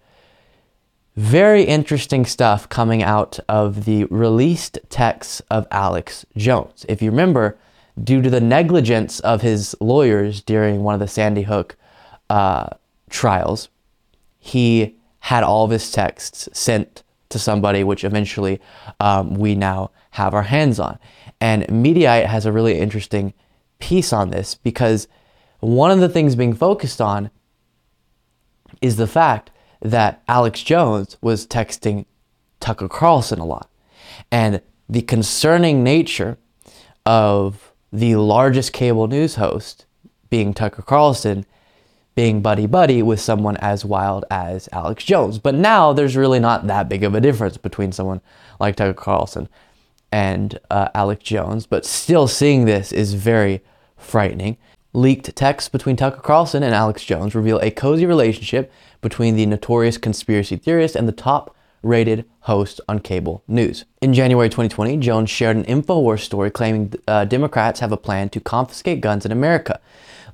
Very 1.19 1.65
interesting 1.65 2.25
stuff 2.25 2.69
coming 2.69 3.03
out 3.03 3.41
of 3.49 3.87
the 3.87 4.05
released 4.05 4.79
texts 4.89 5.43
of 5.51 5.67
Alex 5.73 6.25
Jones. 6.37 6.87
If 6.89 7.03
you 7.03 7.11
remember, 7.11 7.59
due 8.01 8.23
to 8.23 8.31
the 8.31 8.41
negligence 8.41 9.19
of 9.19 9.43
his 9.43 9.75
lawyers 9.81 10.41
during 10.43 10.85
one 10.85 10.95
of 10.95 11.01
the 11.01 11.09
Sandy 11.09 11.43
Hook 11.43 11.75
uh, 12.31 12.69
trials, 13.11 13.69
he 14.39 14.95
had 15.19 15.43
all 15.43 15.65
of 15.65 15.73
his 15.73 15.91
texts 15.91 16.49
sent 16.53 17.03
to 17.31 17.39
somebody, 17.41 17.83
which 17.83 18.05
eventually 18.05 18.61
um, 19.01 19.35
we 19.35 19.57
now 19.57 19.91
have 20.11 20.35
our 20.35 20.45
hands 20.45 20.79
on. 20.79 21.01
And 21.41 21.65
Mediaite 21.65 22.27
has 22.27 22.47
a 22.47 22.53
really 22.53 22.79
interesting 22.79 23.35
piece 23.81 24.13
on 24.13 24.31
this 24.31 24.55
because 24.55 25.09
one 25.59 25.91
of 25.91 25.99
the 25.99 26.09
things 26.09 26.37
being 26.37 26.55
focused 26.55 27.01
on 27.01 27.33
is 28.81 28.99
the 28.99 29.09
fact 29.09 29.51
that 29.81 30.23
Alex 30.29 30.63
Jones 30.63 31.17
was 31.21 31.47
texting 31.47 32.05
Tucker 32.61 32.89
Carlson 32.89 33.39
a 33.39 33.45
lot. 33.45 33.71
And 34.31 34.61
the 34.89 35.03
concerning 35.03 35.83
nature 35.83 36.39
of 37.07 37.73
the 37.93 38.17
largest 38.17 38.73
cable 38.73 39.07
news 39.07 39.37
host 39.37 39.87
being 40.31 40.53
Tucker 40.53 40.83
Carlson 40.83 41.47
being 42.15 42.43
buddy 42.43 42.67
buddy 42.67 43.01
with 43.01 43.21
someone 43.21 43.57
as 43.59 43.85
wild 43.85 44.25
as 44.31 44.69
Alex 44.73 45.05
Jones. 45.05 45.39
But 45.39 45.55
now 45.55 45.93
there's 45.93 46.17
really 46.17 46.41
not 46.41 46.67
that 46.67 46.89
big 46.89 47.05
of 47.05 47.15
a 47.15 47.21
difference 47.21 47.57
between 47.57 47.93
someone 47.93 48.21
like 48.59 48.75
Tucker 48.75 48.93
Carlson 48.93 49.49
and 50.11 50.59
uh, 50.71 50.89
Alex 50.95 51.23
Jones. 51.23 51.67
But 51.67 51.87
still, 51.87 52.27
seeing 52.27 52.65
this 52.65 52.91
is 52.91 53.15
very 53.15 53.63
frightening. 53.97 54.57
Leaked 54.99 55.37
texts 55.37 55.69
between 55.69 55.95
Tucker 55.95 56.21
Carlson 56.21 56.65
and 56.65 56.75
Alex 56.75 57.05
Jones 57.05 57.33
reveal 57.33 57.61
a 57.61 57.71
cozy 57.71 58.05
relationship 58.05 58.73
between 59.01 59.37
the 59.37 59.47
notorious 59.47 59.97
conspiracy 59.97 60.57
theorist 60.57 60.97
and 60.97 61.07
the 61.07 61.13
top 61.13 61.55
rated 61.85 62.25
host 62.41 62.81
on 62.89 62.99
cable 62.99 63.45
news. 63.47 63.85
In 64.03 64.13
January 64.13 64.49
2020, 64.49 64.97
Jones 64.97 65.31
shared 65.31 65.57
an 65.57 65.63
InfoWars 65.67 66.23
story 66.23 66.51
claiming 66.51 66.93
uh, 67.07 67.27
Democrats 67.27 67.79
have 67.79 67.93
a 67.93 67.97
plan 67.97 68.29
to 68.31 68.41
confiscate 68.41 69.01
guns 69.01 69.25
in 69.25 69.31
America. 69.31 69.81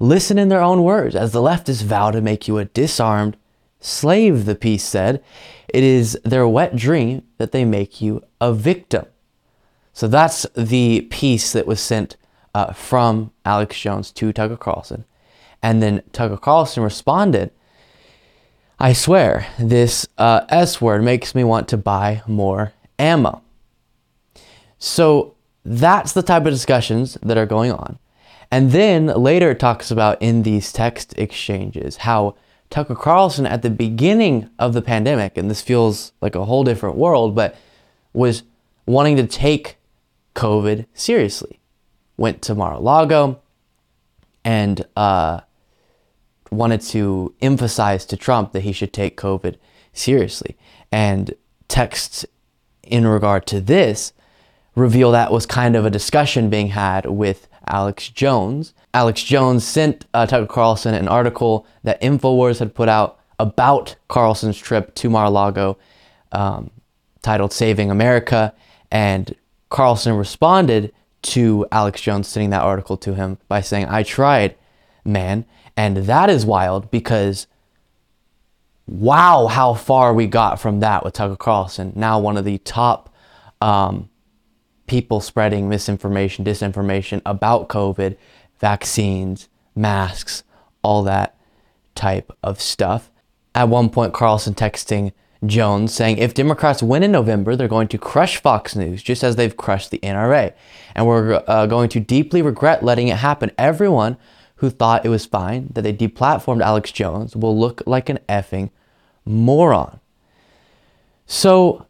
Listen 0.01 0.39
in 0.39 0.49
their 0.49 0.63
own 0.63 0.83
words 0.83 1.15
as 1.15 1.33
the 1.33 1.43
leftists 1.43 1.83
vow 1.83 2.11
to 2.11 2.23
make 2.23 2.49
you 2.49 2.57
a 2.57 2.65
disarmed 2.65 3.37
slave, 3.81 4.47
the 4.47 4.55
piece 4.55 4.85
said. 4.85 5.23
It 5.69 5.85
is 5.85 6.19
their 6.25 6.49
wet 6.49 6.75
dream 6.75 7.23
that 7.37 7.53
they 7.53 7.67
make 7.67 8.01
you 8.01 8.25
a 8.41 8.55
victim. 8.55 9.05
So 9.93 10.09
that's 10.09 10.47
the 10.57 11.03
piece 11.11 11.53
that 11.53 11.67
was 11.67 11.81
sent 11.81 12.17
uh, 12.55 12.73
from 12.73 13.33
Alex 13.45 13.79
Jones 13.79 14.11
to 14.13 14.33
Tucker 14.33 14.57
Carlson. 14.57 15.05
And 15.63 15.83
then 15.83 16.03
Tucker 16.13 16.37
Carlson 16.37 16.83
responded, 16.83 17.51
I 18.79 18.93
swear, 18.93 19.47
this 19.59 20.07
uh, 20.19 20.45
S 20.49 20.81
word 20.81 21.03
makes 21.03 21.35
me 21.35 21.45
want 21.45 21.69
to 21.69 21.77
buy 21.77 22.23
more 22.27 22.73
ammo. 22.99 23.43
So 24.79 25.35
that's 25.65 26.13
the 26.13 26.23
type 26.23 26.45
of 26.45 26.53
discussions 26.53 27.17
that 27.23 27.39
are 27.39 27.47
going 27.47 27.73
on. 27.73 27.99
And 28.51 28.73
then 28.73 29.07
later 29.07 29.53
it 29.53 29.61
talks 29.61 29.91
about 29.91 30.21
in 30.21 30.43
these 30.43 30.73
text 30.73 31.15
exchanges 31.17 31.99
how 31.99 32.37
Tucker 32.71 32.95
Carlson 32.95 33.47
at 33.47 33.63
the 33.63 33.71
beginning 33.71 34.51
of 34.59 34.75
the 34.75 34.83
pandemic, 34.83 35.37
and 35.37 35.51
this 35.51 35.63
feels 35.63 36.13
like 36.21 36.35
a 36.35 36.45
whole 36.45 36.65
different 36.65 36.97
world, 36.97 37.35
but 37.35 37.57
was 38.13 38.43
wanting 38.87 39.17
to 39.17 39.27
take 39.27 39.77
COVID 40.35 40.87
seriously. 40.93 41.61
Went 42.17 42.43
to 42.43 42.55
Mar 42.55 42.75
a 42.75 42.79
Lago 42.79 43.41
and 44.45 44.85
uh, 44.97 45.41
wanted 46.51 46.81
to 46.81 47.35
emphasize 47.41 48.05
to 48.07 48.17
Trump 48.17 48.53
that 48.53 48.61
he 48.61 48.73
should 48.73 48.93
take 48.93 49.17
COVID 49.17 49.57
seriously. 49.93 50.57
And 50.93 51.35
texts 51.69 52.25
in 52.83 53.07
regard 53.07 53.47
to 53.47 53.61
this 53.61 54.13
reveal 54.75 55.13
that 55.13 55.33
was 55.33 55.47
kind 55.47 55.77
of 55.77 55.85
a 55.87 55.91
discussion 55.91 56.51
being 56.51 56.69
had 56.69 57.07
with 57.07 57.49
Alex 57.67 58.09
Jones. 58.09 58.75
Alex 58.93 59.23
Jones 59.23 59.65
sent 59.65 60.05
uh, 60.13 60.27
Tucker 60.27 60.47
Carlson 60.47 60.95
an 60.95 61.09
article 61.09 61.67
that 61.83 62.01
InfoWars 62.01 62.59
had 62.59 62.75
put 62.75 62.89
out 62.89 63.19
about 63.39 63.97
Carlson's 64.09 64.59
trip 64.59 64.95
to 64.97 65.11
Mar-a-Lago 65.11 65.79
um, 66.33 66.71
titled 67.23 67.53
Saving 67.53 67.91
America. 67.91 68.53
And 68.91 69.35
Carlson 69.71 70.15
responded 70.17 70.93
to 71.25 71.67
Alex 71.73 72.01
Jones 72.01 72.29
sending 72.29 72.51
that 72.51 72.63
article 72.63 72.97
to 72.99 73.15
him 73.15 73.39
by 73.49 73.61
saying, 73.61 73.87
I 73.87 74.03
tried, 74.03 74.57
man. 75.05 75.45
And 75.77 75.97
that 75.99 76.31
is 76.31 76.47
wild 76.47 76.91
because 76.91 77.47
wow, 78.87 79.47
how 79.47 79.75
far 79.75 80.13
we 80.13 80.27
got 80.27 80.61
from 80.61 80.81
that 80.81 81.05
with 81.05 81.15
Tucker 81.15 81.37
Carlson. 81.37 81.93
Now, 81.97 82.19
one 82.19 82.37
of 82.37 82.45
the 82.45 82.59
top 82.59 83.15
um, 83.61 84.11
people 84.87 85.21
spreading 85.21 85.69
misinformation, 85.69 86.45
disinformation 86.45 87.23
about 87.25 87.69
COVID, 87.69 88.17
vaccines, 88.59 89.49
masks, 89.75 90.45
all 90.83 91.03
that 91.05 91.37
type 91.95 92.33
of 92.43 92.61
stuff. 92.61 93.11
At 93.55 93.69
one 93.69 93.89
point, 93.89 94.13
Carlson 94.13 94.55
texting 94.55 95.13
Jones 95.47 95.95
saying, 95.95 96.19
if 96.19 96.35
Democrats 96.35 96.83
win 96.83 97.03
in 97.03 97.13
November, 97.13 97.57
they're 97.57 97.69
going 97.69 97.89
to 97.89 97.99
crush 97.99 98.37
Fox 98.37 98.75
News 98.75 99.03
just 99.03 99.25
as 99.25 99.37
they've 99.37 99.57
crushed 99.57 99.91
the 99.91 99.99
NRA. 99.99 100.53
And 100.95 101.07
we're 101.07 101.43
uh, 101.47 101.67
going 101.67 101.89
to 101.91 102.01
deeply 102.01 102.43
regret 102.43 102.83
letting 102.83 103.09
it 103.09 103.17
happen. 103.17 103.51
Everyone 103.59 104.17
who 104.57 104.71
thought 104.71 105.05
it 105.05 105.09
was 105.09 105.27
fine 105.27 105.69
that 105.73 105.83
they 105.83 105.93
deplatformed 105.93 106.63
Alex 106.63 106.93
Jones 106.93 107.37
will 107.37 107.59
look 107.59 107.83
like 107.87 108.09
an 108.09 108.19
effing 108.29 108.71
moron. 109.25 110.01
So, 111.27 111.87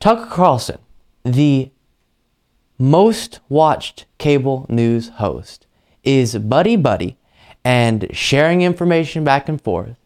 Tucker 0.00 0.26
Carlson, 0.26 0.78
the 1.24 1.70
most 2.78 3.40
watched 3.48 4.06
cable 4.18 4.66
news 4.68 5.08
host, 5.08 5.66
is 6.02 6.36
buddy 6.36 6.76
buddy 6.76 7.16
and 7.64 8.08
sharing 8.12 8.62
information 8.62 9.24
back 9.24 9.48
and 9.48 9.60
forth 9.60 9.96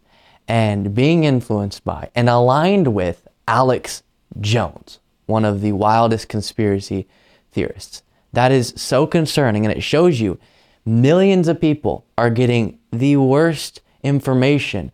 and 0.49 0.95
being 0.95 1.25
influenced 1.25 1.85
by 1.85 2.11
and 2.15 2.29
aligned 2.29 2.89
with 2.89 3.29
Alex 3.47 4.03
Jones, 4.41 4.99
one 5.27 5.45
of 5.45 5.61
the 5.61 5.73
wildest 5.73 6.29
conspiracy 6.29 7.07
theorists. 7.53 8.03
That 8.33 8.51
is 8.51 8.73
so 8.77 9.07
concerning, 9.07 9.65
and 9.67 9.77
it 9.77 9.83
shows 9.83 10.21
you 10.21 10.39
millions 10.85 11.49
of 11.49 11.61
people 11.61 12.07
are 12.17 12.31
getting 12.31 12.79
the 12.91 13.17
worst 13.17 13.83
information 14.03 14.91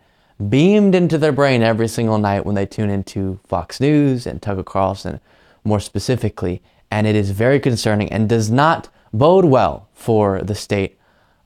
beamed 0.48 0.94
into 0.94 1.16
their 1.16 1.32
brain 1.32 1.62
every 1.62 1.86
single 1.86 2.18
night 2.18 2.44
when 2.44 2.56
they 2.56 2.66
tune 2.66 2.90
into 2.90 3.38
Fox 3.46 3.80
News 3.80 4.26
and 4.26 4.42
Tucker 4.42 4.64
Carlson 4.64 5.20
more 5.62 5.80
specifically. 5.80 6.60
And 6.90 7.06
it 7.06 7.14
is 7.14 7.30
very 7.30 7.60
concerning 7.60 8.10
and 8.12 8.28
does 8.28 8.50
not 8.50 8.88
bode 9.12 9.44
well 9.44 9.88
for 9.94 10.40
the 10.42 10.54
state 10.54 10.98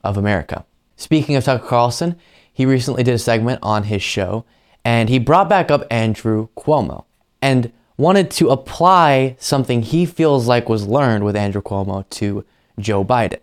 of 0.03 0.17
America. 0.17 0.65
Speaking 0.95 1.35
of 1.35 1.43
Tucker 1.43 1.65
Carlson, 1.67 2.15
he 2.59 2.65
recently 2.65 3.03
did 3.03 3.13
a 3.13 3.17
segment 3.17 3.57
on 3.63 3.83
his 3.83 4.03
show 4.03 4.43
and 4.83 5.07
he 5.07 5.17
brought 5.17 5.47
back 5.47 5.71
up 5.71 5.87
Andrew 5.89 6.49
Cuomo 6.57 7.05
and 7.41 7.71
wanted 7.95 8.29
to 8.31 8.49
apply 8.49 9.37
something 9.39 9.81
he 9.81 10.05
feels 10.05 10.45
like 10.45 10.67
was 10.67 10.85
learned 10.85 11.23
with 11.23 11.37
Andrew 11.37 11.61
Cuomo 11.61 12.03
to 12.09 12.43
Joe 12.77 13.05
Biden 13.05 13.39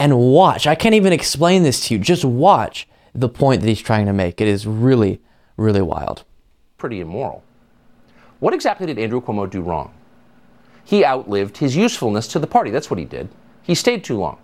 and 0.00 0.16
watch. 0.16 0.66
I 0.66 0.74
can't 0.74 0.94
even 0.94 1.12
explain 1.12 1.62
this 1.62 1.86
to 1.88 1.94
you. 1.94 2.00
Just 2.00 2.24
watch 2.24 2.88
the 3.14 3.28
point 3.28 3.60
that 3.60 3.68
he's 3.68 3.82
trying 3.82 4.06
to 4.06 4.14
make. 4.14 4.40
It 4.40 4.48
is 4.48 4.66
really, 4.66 5.20
really 5.58 5.82
wild. 5.82 6.24
Pretty 6.78 7.00
immoral. 7.00 7.44
What 8.40 8.54
exactly 8.54 8.86
did 8.86 8.98
Andrew 8.98 9.20
Cuomo 9.20 9.50
do 9.50 9.60
wrong? 9.60 9.92
He 10.86 11.04
outlived 11.04 11.58
his 11.58 11.76
usefulness 11.76 12.26
to 12.28 12.38
the 12.38 12.46
party. 12.46 12.70
That's 12.70 12.88
what 12.88 12.98
he 12.98 13.04
did. 13.04 13.28
He 13.62 13.74
stayed 13.74 14.04
too 14.04 14.16
long. 14.16 14.38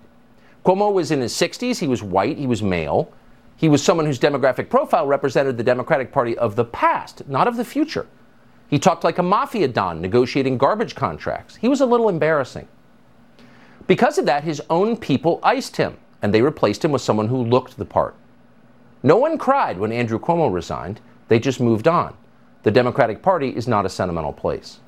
Cuomo 0.63 0.93
was 0.93 1.11
in 1.11 1.23
his 1.23 1.33
60s. 1.33 1.79
He 1.79 1.89
was 1.89 2.03
white. 2.03 2.37
He 2.37 2.47
was 2.47 2.63
male. 2.63 3.11
He 3.57 3.69
was 3.69 3.83
someone 3.83 4.07
whose 4.07 4.19
demographic 4.19 4.69
profile 4.69 5.07
represented 5.07 5.57
the 5.57 5.63
Democratic 5.63 6.11
Party 6.11 6.37
of 6.37 6.57
the 6.57 6.65
past, 6.65 7.29
not 7.29 7.47
of 7.47 7.57
the 7.57 7.65
future. 7.65 8.07
He 8.69 8.79
talked 8.79 9.05
like 9.05 9.19
a 9.19 9.23
mafia 9.23 9.69
don 9.69 10.01
negotiating 10.01 10.59
garbage 10.59 10.95
contracts. 10.95 11.57
He 11.57 11.69
was 11.69 11.81
a 11.81 11.87
little 11.87 12.09
embarrassing. 12.09 12.67
Because 13.87 14.19
of 14.19 14.27
that, 14.27 14.45
his 14.45 14.63
own 14.71 14.97
people 14.97 15.41
iced 15.43 15.77
him, 15.77 15.97
and 16.23 16.33
they 16.33 16.43
replaced 16.43 16.85
him 16.85 16.93
with 16.93 17.03
someone 17.03 17.29
who 17.29 17.45
looked 17.45 17.77
the 17.77 17.85
part. 17.85 18.15
No 19.03 19.17
one 19.17 19.37
cried 19.39 19.79
when 19.79 19.93
Andrew 19.93 20.19
Cuomo 20.19 20.53
resigned, 20.53 21.01
they 21.29 21.39
just 21.39 21.61
moved 21.61 21.89
on. 21.89 22.17
The 22.63 22.71
Democratic 22.71 23.23
Party 23.23 23.49
is 23.49 23.67
not 23.67 23.85
a 23.85 23.89
sentimental 23.89 24.33
place. 24.33 24.79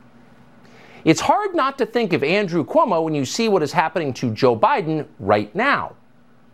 It's 1.05 1.21
hard 1.21 1.55
not 1.55 1.77
to 1.79 1.87
think 1.87 2.13
of 2.13 2.23
Andrew 2.23 2.65
Cuomo 2.65 3.05
when 3.05 3.15
you 3.15 3.25
see 3.25 3.49
what 3.49 3.63
is 3.63 3.73
happening 3.73 4.15
to 4.15 4.31
Joe 4.31 4.57
Biden 4.57 5.07
right 5.19 5.55
now. 5.55 5.97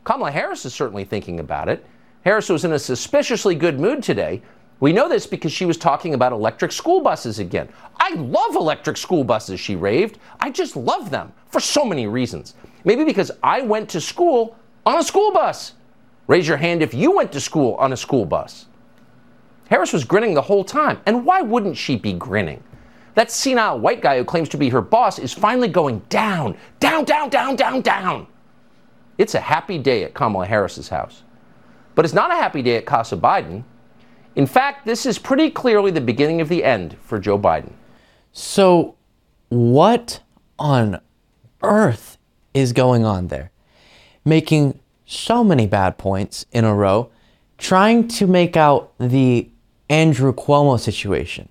Kamala 0.03 0.33
Harris 0.33 0.64
is 0.64 0.75
certainly 0.75 1.05
thinking 1.05 1.38
about 1.38 1.68
it. 1.68 1.85
Harris 2.24 2.48
was 2.48 2.64
in 2.64 2.72
a 2.72 2.78
suspiciously 2.78 3.54
good 3.54 3.80
mood 3.80 4.02
today. 4.02 4.42
We 4.80 4.92
know 4.92 5.09
this 5.09 5.26
because 5.26 5.52
she 5.52 5.66
was 5.66 5.76
talking 5.76 6.14
about 6.14 6.33
electric 6.33 6.72
school 6.72 7.00
buses 7.00 7.38
again. 7.38 7.68
I 7.98 8.14
love 8.14 8.56
electric 8.56 8.96
school 8.96 9.24
buses, 9.24 9.61
she 9.61 9.76
raved. 9.76 10.18
I 10.40 10.50
just 10.50 10.76
love 10.76 11.11
them 11.11 11.33
for 11.48 11.61
so 11.61 11.85
many 11.85 12.06
reasons. 12.06 12.54
Maybe 12.85 13.04
because 13.04 13.30
I 13.42 13.62
went 13.62 13.88
to 13.90 14.00
school 14.00 14.56
on 14.87 14.98
a 14.98 15.02
school 15.02 15.33
bus. 15.33 15.74
Raise 16.26 16.48
your 16.48 16.56
hand 16.56 16.83
if 16.83 16.94
you 16.94 17.11
went 17.11 17.33
to 17.33 17.40
school 17.40 17.74
on 17.74 17.92
a 17.92 17.96
school 17.96 18.24
bus. 18.24 18.66
Harris 19.68 19.92
was 19.92 20.04
grinning 20.04 20.35
the 20.35 20.42
whole 20.42 20.64
time. 20.64 21.00
And 21.06 21.24
why 21.24 21.42
wouldn't 21.42 21.76
she 21.76 21.96
be 21.96 22.12
grinning? 22.14 22.62
That 23.14 23.30
senile 23.30 23.78
white 23.78 24.00
guy 24.00 24.18
who 24.18 24.24
claims 24.24 24.48
to 24.50 24.56
be 24.56 24.68
her 24.68 24.80
boss 24.80 25.18
is 25.18 25.33
finally 25.33 25.68
going 25.68 26.00
down, 26.09 26.56
down, 26.78 27.04
down, 27.04 27.28
down, 27.28 27.56
down, 27.56 27.80
down. 27.80 28.26
It's 29.18 29.35
a 29.35 29.40
happy 29.40 29.78
day 29.78 30.04
at 30.04 30.14
Kamala 30.14 30.46
Harris's 30.46 30.88
house. 30.88 31.22
But 31.94 32.05
it's 32.05 32.14
not 32.14 32.31
a 32.31 32.35
happy 32.35 32.62
day 32.62 32.76
at 32.76 32.87
Casa 32.87 33.16
Biden. 33.16 33.64
In 34.37 34.46
fact, 34.46 34.87
this 34.87 35.07
is 35.07 35.18
pretty 35.18 35.50
clearly 35.50 35.90
the 35.90 36.00
beginning 36.00 36.40
of 36.40 36.48
the 36.48 36.64
end 36.64 36.96
for 37.03 37.18
Joe 37.18 37.38
Biden. 37.38 37.72
So, 38.33 38.94
what 39.48 40.20
on 40.59 41.00
earth 41.62 42.16
is 42.55 42.72
going 42.72 43.05
on 43.05 43.29
there? 43.29 43.50
Making 44.24 44.79
so 45.05 45.42
many 45.42 45.66
bad 45.66 45.98
points 45.98 46.46
in 46.53 46.64
a 46.64 46.74
row, 46.74 47.11
trying 47.59 48.07
to 48.09 48.26
make 48.26 48.57
out 48.57 48.92
the 48.98 49.50
Andrew 49.88 50.33
Cuomo 50.33 50.79
situation 50.79 51.48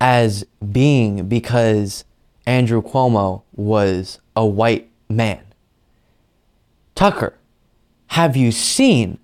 as 0.00 0.44
being 0.70 1.28
because 1.28 2.04
Andrew 2.46 2.82
Cuomo 2.82 3.42
was 3.52 4.20
a 4.36 4.44
white 4.44 4.90
man. 5.08 5.42
Tucker, 6.94 7.34
have 8.08 8.36
you 8.36 8.52
seen 8.52 9.18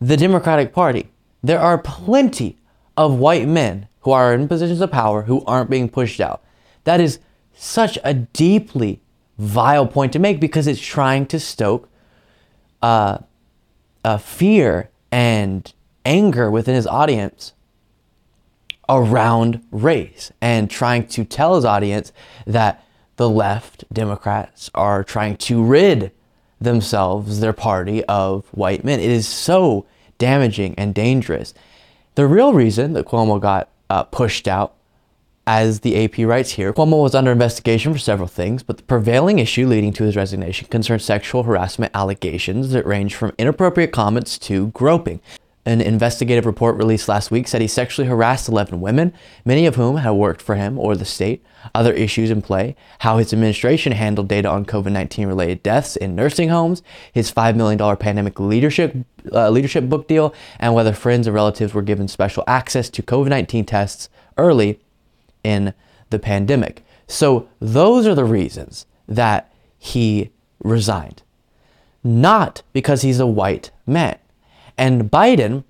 the 0.00 0.16
Democratic 0.16 0.72
Party? 0.72 1.10
There 1.42 1.60
are 1.60 1.78
plenty 1.78 2.58
of 2.96 3.18
white 3.18 3.46
men 3.46 3.88
who 4.00 4.10
are 4.12 4.32
in 4.32 4.48
positions 4.48 4.80
of 4.80 4.90
power 4.90 5.22
who 5.22 5.44
aren't 5.46 5.70
being 5.70 5.88
pushed 5.88 6.20
out. 6.20 6.42
That 6.84 7.00
is 7.00 7.18
such 7.52 7.98
a 8.04 8.14
deeply 8.14 9.00
vile 9.38 9.86
point 9.86 10.12
to 10.12 10.18
make 10.18 10.40
because 10.40 10.66
it's 10.66 10.80
trying 10.80 11.26
to 11.26 11.40
stoke 11.40 11.88
uh, 12.82 13.18
a 14.04 14.18
fear 14.18 14.90
and 15.10 15.72
anger 16.04 16.50
within 16.50 16.74
his 16.74 16.86
audience 16.86 17.52
around 18.88 19.64
race 19.70 20.30
and 20.40 20.70
trying 20.70 21.06
to 21.08 21.24
tell 21.24 21.56
his 21.56 21.64
audience 21.64 22.12
that 22.46 22.84
the 23.16 23.28
left 23.28 23.84
Democrats 23.92 24.70
are 24.74 25.02
trying 25.02 25.36
to 25.36 25.62
rid 25.62 26.12
themselves, 26.60 27.40
their 27.40 27.52
party, 27.52 28.04
of 28.04 28.46
white 28.52 28.84
men. 28.84 29.00
It 29.00 29.10
is 29.10 29.28
so 29.28 29.86
damaging 30.18 30.74
and 30.76 30.94
dangerous. 30.94 31.54
The 32.14 32.26
real 32.26 32.54
reason 32.54 32.94
that 32.94 33.06
Cuomo 33.06 33.40
got 33.40 33.68
uh, 33.90 34.04
pushed 34.04 34.48
out, 34.48 34.74
as 35.46 35.80
the 35.80 36.02
AP 36.02 36.18
writes 36.26 36.52
here, 36.52 36.72
Cuomo 36.72 37.02
was 37.02 37.14
under 37.14 37.30
investigation 37.30 37.92
for 37.92 37.98
several 37.98 38.26
things, 38.26 38.62
but 38.62 38.78
the 38.78 38.82
prevailing 38.82 39.38
issue 39.38 39.66
leading 39.66 39.92
to 39.92 40.04
his 40.04 40.16
resignation 40.16 40.66
concerned 40.68 41.02
sexual 41.02 41.44
harassment 41.44 41.92
allegations 41.94 42.70
that 42.70 42.86
range 42.86 43.14
from 43.14 43.32
inappropriate 43.38 43.92
comments 43.92 44.38
to 44.38 44.68
groping. 44.68 45.20
An 45.66 45.80
investigative 45.80 46.46
report 46.46 46.76
released 46.76 47.08
last 47.08 47.32
week 47.32 47.48
said 47.48 47.60
he 47.60 47.66
sexually 47.66 48.06
harassed 48.06 48.48
11 48.48 48.80
women, 48.80 49.12
many 49.44 49.66
of 49.66 49.74
whom 49.74 49.96
had 49.96 50.12
worked 50.12 50.40
for 50.40 50.54
him 50.54 50.78
or 50.78 50.94
the 50.94 51.04
state. 51.04 51.44
Other 51.74 51.92
issues 51.92 52.30
in 52.30 52.40
play 52.40 52.76
how 53.00 53.18
his 53.18 53.32
administration 53.32 53.90
handled 53.90 54.28
data 54.28 54.48
on 54.48 54.64
COVID 54.64 54.92
19 54.92 55.26
related 55.26 55.64
deaths 55.64 55.96
in 55.96 56.14
nursing 56.14 56.50
homes, 56.50 56.84
his 57.12 57.32
$5 57.32 57.56
million 57.56 57.96
pandemic 57.96 58.38
leadership, 58.38 58.94
uh, 59.32 59.50
leadership 59.50 59.88
book 59.88 60.06
deal, 60.06 60.32
and 60.60 60.72
whether 60.72 60.92
friends 60.92 61.26
and 61.26 61.34
relatives 61.34 61.74
were 61.74 61.82
given 61.82 62.06
special 62.06 62.44
access 62.46 62.88
to 62.90 63.02
COVID 63.02 63.30
19 63.30 63.64
tests 63.64 64.08
early 64.38 64.78
in 65.42 65.74
the 66.10 66.20
pandemic. 66.20 66.84
So, 67.08 67.48
those 67.58 68.06
are 68.06 68.14
the 68.14 68.24
reasons 68.24 68.86
that 69.08 69.52
he 69.76 70.30
resigned, 70.62 71.24
not 72.04 72.62
because 72.72 73.02
he's 73.02 73.18
a 73.18 73.26
white 73.26 73.72
man. 73.84 74.18
And 74.78 75.10
Biden 75.10 75.64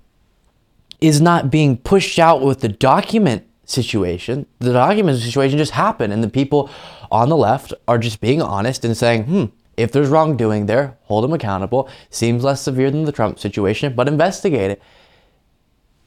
is 1.01 1.21
not 1.21 1.51
being 1.51 1.77
pushed 1.77 2.19
out 2.19 2.43
with 2.43 2.61
the 2.61 2.69
document 2.69 3.45
situation. 3.65 4.47
The 4.61 4.73
document 4.73 5.19
situation 5.19 5.59
just 5.59 5.73
happened, 5.73 6.13
and 6.13 6.23
the 6.23 6.29
people 6.29 6.71
on 7.11 7.29
the 7.29 7.37
left 7.37 7.73
are 7.87 7.99
just 7.99 8.21
being 8.21 8.41
honest 8.41 8.85
and 8.85 8.97
saying, 8.97 9.25
hmm, 9.25 9.45
if 9.77 9.93
there's 9.93 10.09
wrongdoing 10.09 10.67
there, 10.67 10.97
hold 11.03 11.25
them 11.25 11.33
accountable. 11.33 11.89
Seems 12.11 12.45
less 12.45 12.63
severe 12.63 12.91
than 12.91 13.05
the 13.05 13.13
Trump 13.13 13.39
situation, 13.39 13.95
but 13.95 14.09
investigate 14.09 14.71
it. 14.71 14.83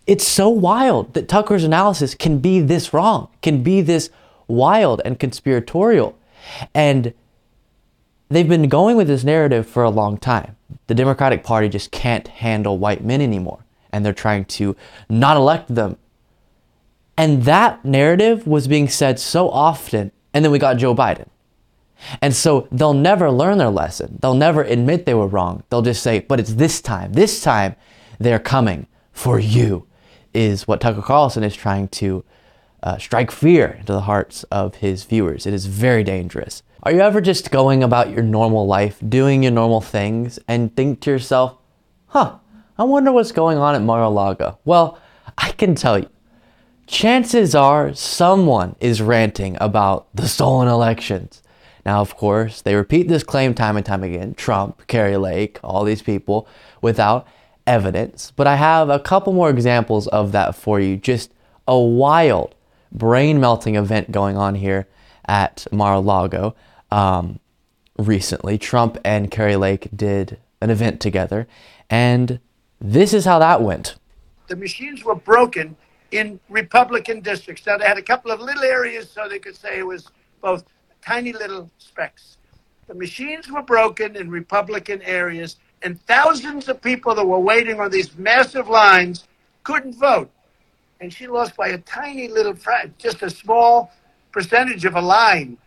It's 0.08 0.28
so 0.28 0.50
wild 0.50 1.14
that 1.14 1.30
Tucker's 1.30 1.64
analysis 1.64 2.16
can 2.16 2.40
be 2.40 2.62
this 2.62 2.94
wrong, 2.94 3.30
can 3.44 3.62
be 3.62 3.82
this 3.82 4.10
wild 4.48 5.02
and 5.06 5.20
conspiratorial. 5.20 6.18
And 6.74 7.14
they've 8.30 8.48
been 8.48 8.70
going 8.70 8.96
with 8.96 9.08
this 9.08 9.24
narrative 9.24 9.68
for 9.68 9.84
a 9.84 9.90
long 9.90 10.18
time. 10.18 10.56
The 10.88 10.96
Democratic 10.96 11.44
Party 11.44 11.70
just 11.70 11.92
can't 11.92 12.28
handle 12.28 12.78
white 12.78 13.04
men 13.04 13.22
anymore, 13.22 13.66
and 13.92 14.06
they're 14.06 14.14
trying 14.14 14.46
to 14.46 14.76
not 15.10 15.38
elect 15.38 15.74
them. 15.74 15.98
And 17.18 17.44
that 17.44 17.84
narrative 17.84 18.48
was 18.48 18.68
being 18.68 18.88
said 18.88 19.20
so 19.20 19.50
often, 19.50 20.12
and 20.34 20.46
then 20.46 20.52
we 20.52 20.60
got 20.60 20.78
Joe 20.78 20.96
Biden. 20.96 21.28
And 22.22 22.34
so 22.34 22.68
they'll 22.72 22.94
never 22.94 23.30
learn 23.30 23.58
their 23.58 23.70
lesson. 23.70 24.20
They'll 24.22 24.34
never 24.34 24.64
admit 24.64 25.06
they 25.06 25.14
were 25.14 25.28
wrong. 25.28 25.64
They'll 25.70 25.82
just 25.82 26.02
say, 26.02 26.20
but 26.20 26.40
it's 26.40 26.54
this 26.54 26.82
time. 26.82 27.12
This 27.12 27.42
time 27.42 27.76
they're 28.20 28.40
coming 28.40 28.88
for 29.12 29.38
you, 29.38 29.86
is 30.34 30.68
what 30.68 30.80
Tucker 30.80 31.02
Carlson 31.02 31.44
is 31.44 31.56
trying 31.56 31.88
to 31.90 32.24
uh, 32.84 32.98
strike 32.98 33.32
fear 33.32 33.78
into 33.80 33.92
the 33.92 34.02
hearts 34.02 34.44
of 34.46 34.76
his 34.76 35.04
viewers. 35.04 35.46
It 35.46 35.54
is 35.54 35.66
very 35.66 36.04
dangerous. 36.04 36.64
Are 36.82 36.94
you 36.94 37.02
ever 37.02 37.20
just 37.20 37.52
going 37.52 37.84
about 37.84 38.10
your 38.10 38.24
normal 38.24 38.66
life, 38.66 39.02
doing 39.10 39.44
your 39.44 39.52
normal 39.52 39.82
things, 39.82 40.40
and 40.48 40.74
think 40.74 41.02
to 41.02 41.12
yourself, 41.12 41.58
huh, 42.08 42.38
I 42.78 42.84
wonder 42.84 43.12
what's 43.12 43.34
going 43.34 43.58
on 43.58 43.76
at 43.76 43.82
Mar 43.82 44.02
a 44.02 44.08
Lago? 44.08 44.60
Well, 44.64 44.98
I 45.38 45.52
can 45.52 45.76
tell 45.76 46.00
you, 46.00 46.08
chances 46.88 47.54
are 47.54 47.94
someone 47.94 48.78
is 48.80 49.02
ranting 49.02 49.58
about 49.60 50.08
the 50.16 50.26
stolen 50.30 50.70
elections. 50.70 51.44
Now, 51.86 52.00
of 52.00 52.16
course, 52.16 52.62
they 52.62 52.76
repeat 52.76 53.10
this 53.10 53.24
claim 53.24 53.54
time 53.54 53.76
and 53.76 53.86
time 53.86 54.04
again 54.04 54.34
Trump, 54.34 54.88
Kari 54.88 55.18
Lake, 55.18 55.60
all 55.62 55.84
these 55.84 56.02
people 56.02 56.48
without 56.82 57.28
evidence. 57.68 58.32
But 58.34 58.48
I 58.48 58.56
have 58.56 58.90
a 58.90 59.00
couple 59.00 59.34
more 59.34 59.50
examples 59.50 60.08
of 60.08 60.32
that 60.32 60.56
for 60.56 60.80
you. 60.80 60.96
Just 60.96 61.34
a 61.68 61.78
wild, 61.78 62.56
brain 62.90 63.42
melting 63.42 63.76
event 63.76 64.12
going 64.12 64.38
on 64.38 64.56
here 64.56 64.88
at 65.26 65.68
Mar 65.74 65.96
a 65.96 66.00
Lago 66.00 66.56
um, 66.92 67.40
recently. 67.98 68.58
Trump 68.58 68.98
and 69.04 69.30
Kari 69.32 69.56
Lake 69.56 69.90
did 69.96 70.38
an 70.62 70.70
event 70.70 71.00
together, 71.00 71.48
and 71.90 72.40
this 72.80 73.14
is 73.14 73.26
how 73.26 73.40
that 73.40 73.62
went. 73.62 73.96
The 74.48 74.56
machines 74.56 75.04
were 75.04 75.16
broken 75.16 75.76
in 76.12 76.40
Republican 76.50 77.22
districts. 77.22 77.66
Now, 77.66 77.78
they 77.78 77.86
had 77.86 77.98
a 77.98 78.04
couple 78.04 78.32
of 78.32 78.40
little 78.40 78.64
areas 78.64 79.10
so 79.10 79.28
they 79.28 79.40
could 79.40 79.56
say 79.56 79.80
it 79.80 79.86
was 79.86 80.08
both 80.42 80.64
tiny 81.06 81.34
little 81.34 81.70
specks. 81.78 82.38
The 82.88 82.96
machines 82.96 83.52
were 83.52 83.62
broken 83.62 84.16
in 84.16 84.32
Republican 84.32 85.02
areas, 85.04 85.58
and 85.84 86.02
thousands 86.08 86.68
of 86.68 86.82
people 86.82 87.14
that 87.16 87.26
were 87.26 87.40
waiting 87.40 87.80
on 87.80 87.92
these 87.92 88.18
massive 88.18 88.68
lines 88.68 89.28
couldn't 89.64 89.96
vote. 89.96 90.32
And 91.00 91.14
she 91.14 91.28
lost 91.28 91.56
by 91.56 91.70
a 91.70 91.78
tiny 91.80 92.28
little, 92.28 92.56
fraction, 92.56 92.94
just 92.98 93.22
a 93.22 93.30
small 93.30 93.92
percentage 94.32 94.86
of 94.86 94.96
a 94.96 95.02
line 95.02 95.58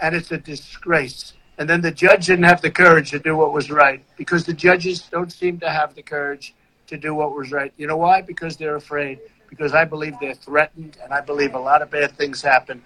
and 0.00 0.14
it's 0.14 0.32
a 0.32 0.38
disgrace. 0.38 1.34
And 1.58 1.68
then 1.68 1.80
the 1.80 1.90
judge 1.90 2.26
didn't 2.26 2.44
have 2.44 2.60
the 2.60 2.70
courage 2.70 3.10
to 3.12 3.18
do 3.18 3.36
what 3.36 3.52
was 3.52 3.70
right 3.70 4.04
because 4.16 4.44
the 4.44 4.52
judges 4.52 5.02
don't 5.02 5.32
seem 5.32 5.60
to 5.60 5.70
have 5.70 5.94
the 5.94 6.02
courage 6.02 6.54
to 6.88 6.96
do 6.96 7.14
what 7.14 7.34
was 7.34 7.52
right. 7.52 7.72
You 7.76 7.86
know 7.86 7.96
why? 7.96 8.22
Because 8.22 8.56
they're 8.56 8.76
afraid. 8.76 9.20
Because 9.48 9.72
I 9.72 9.84
believe 9.84 10.14
they're 10.20 10.34
threatened, 10.34 10.96
and 11.02 11.12
I 11.12 11.20
believe 11.20 11.54
a 11.54 11.60
lot 11.60 11.80
of 11.80 11.90
bad 11.90 12.16
things 12.16 12.42
happen. 12.42 12.82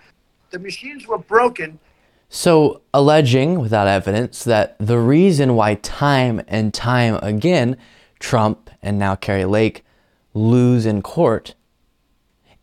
The 0.50 0.58
machines 0.58 1.06
were 1.06 1.16
broken. 1.16 1.78
So, 2.28 2.82
alleging 2.92 3.58
without 3.58 3.86
evidence 3.86 4.44
that 4.44 4.76
the 4.78 4.98
reason 4.98 5.54
why 5.54 5.76
time 5.76 6.42
and 6.46 6.74
time 6.74 7.18
again 7.22 7.78
Trump 8.18 8.68
and 8.82 8.98
now 8.98 9.14
Kari 9.14 9.46
Lake 9.46 9.82
lose 10.34 10.84
in 10.84 11.00
court 11.00 11.54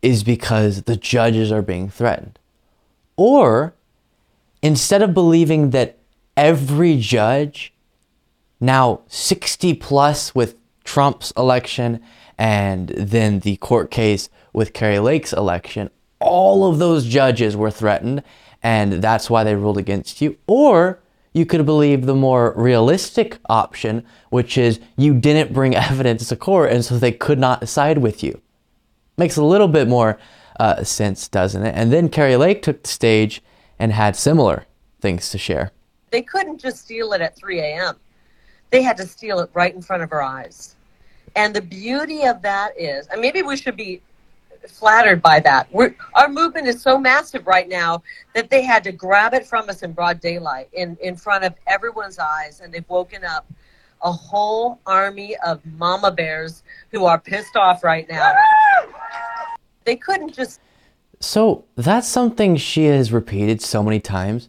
is 0.02 0.22
because 0.22 0.82
the 0.82 0.96
judges 0.96 1.50
are 1.50 1.62
being 1.62 1.88
threatened. 1.88 2.38
Or 3.16 3.74
instead 4.66 5.00
of 5.00 5.14
believing 5.14 5.70
that 5.70 5.96
every 6.36 6.98
judge, 6.98 7.72
now 8.58 9.00
60 9.06 9.74
plus 9.74 10.34
with 10.34 10.56
Trump's 10.82 11.32
election 11.36 12.00
and 12.36 12.88
then 12.88 13.38
the 13.40 13.58
court 13.58 13.92
case 13.92 14.28
with 14.52 14.72
Kari 14.72 14.98
Lake's 14.98 15.32
election, 15.32 15.88
all 16.18 16.68
of 16.68 16.80
those 16.80 17.06
judges 17.06 17.56
were 17.56 17.70
threatened 17.70 18.24
and 18.60 18.94
that's 18.94 19.30
why 19.30 19.44
they 19.44 19.54
ruled 19.54 19.78
against 19.78 20.20
you. 20.20 20.36
Or 20.48 20.98
you 21.32 21.46
could 21.46 21.64
believe 21.64 22.04
the 22.04 22.16
more 22.16 22.52
realistic 22.56 23.38
option, 23.48 24.04
which 24.30 24.58
is 24.58 24.80
you 24.96 25.14
didn't 25.14 25.52
bring 25.52 25.76
evidence 25.76 26.26
to 26.30 26.34
court 26.36 26.72
and 26.72 26.84
so 26.84 26.98
they 26.98 27.12
could 27.12 27.38
not 27.38 27.68
side 27.68 27.98
with 27.98 28.24
you. 28.24 28.40
Makes 29.16 29.36
a 29.36 29.44
little 29.44 29.68
bit 29.68 29.86
more 29.86 30.18
uh, 30.58 30.82
sense, 30.82 31.28
doesn't 31.28 31.64
it? 31.64 31.74
And 31.76 31.92
then 31.92 32.08
Kari 32.08 32.34
Lake 32.34 32.62
took 32.62 32.82
the 32.82 32.88
stage 32.88 33.44
and 33.78 33.92
had 33.92 34.16
similar 34.16 34.66
things 35.00 35.30
to 35.30 35.38
share. 35.38 35.72
They 36.10 36.22
couldn't 36.22 36.58
just 36.58 36.78
steal 36.78 37.12
it 37.12 37.20
at 37.20 37.36
3 37.36 37.60
a.m. 37.60 37.96
They 38.70 38.82
had 38.82 38.96
to 38.98 39.06
steal 39.06 39.40
it 39.40 39.50
right 39.54 39.74
in 39.74 39.82
front 39.82 40.02
of 40.02 40.12
our 40.12 40.22
eyes. 40.22 40.76
And 41.34 41.54
the 41.54 41.60
beauty 41.60 42.24
of 42.24 42.40
that 42.42 42.78
is, 42.78 43.06
and 43.08 43.20
maybe 43.20 43.42
we 43.42 43.56
should 43.56 43.76
be 43.76 44.00
flattered 44.68 45.22
by 45.22 45.40
that. 45.40 45.68
We're, 45.72 45.94
our 46.14 46.28
movement 46.28 46.66
is 46.66 46.80
so 46.80 46.98
massive 46.98 47.46
right 47.46 47.68
now 47.68 48.02
that 48.34 48.50
they 48.50 48.62
had 48.62 48.82
to 48.84 48.92
grab 48.92 49.34
it 49.34 49.46
from 49.46 49.68
us 49.68 49.82
in 49.82 49.92
broad 49.92 50.20
daylight, 50.20 50.68
in, 50.72 50.96
in 51.02 51.16
front 51.16 51.44
of 51.44 51.54
everyone's 51.66 52.18
eyes, 52.18 52.60
and 52.60 52.72
they've 52.72 52.88
woken 52.88 53.24
up 53.24 53.46
a 54.02 54.12
whole 54.12 54.80
army 54.86 55.36
of 55.44 55.64
mama 55.76 56.10
bears 56.10 56.62
who 56.90 57.04
are 57.04 57.18
pissed 57.18 57.56
off 57.56 57.82
right 57.82 58.08
now. 58.08 58.32
They 59.84 59.96
couldn't 59.96 60.34
just 60.34 60.60
So 61.20 61.64
that's 61.76 62.08
something 62.08 62.56
she 62.56 62.84
has 62.84 63.12
repeated 63.12 63.60
so 63.60 63.82
many 63.82 64.00
times. 64.00 64.48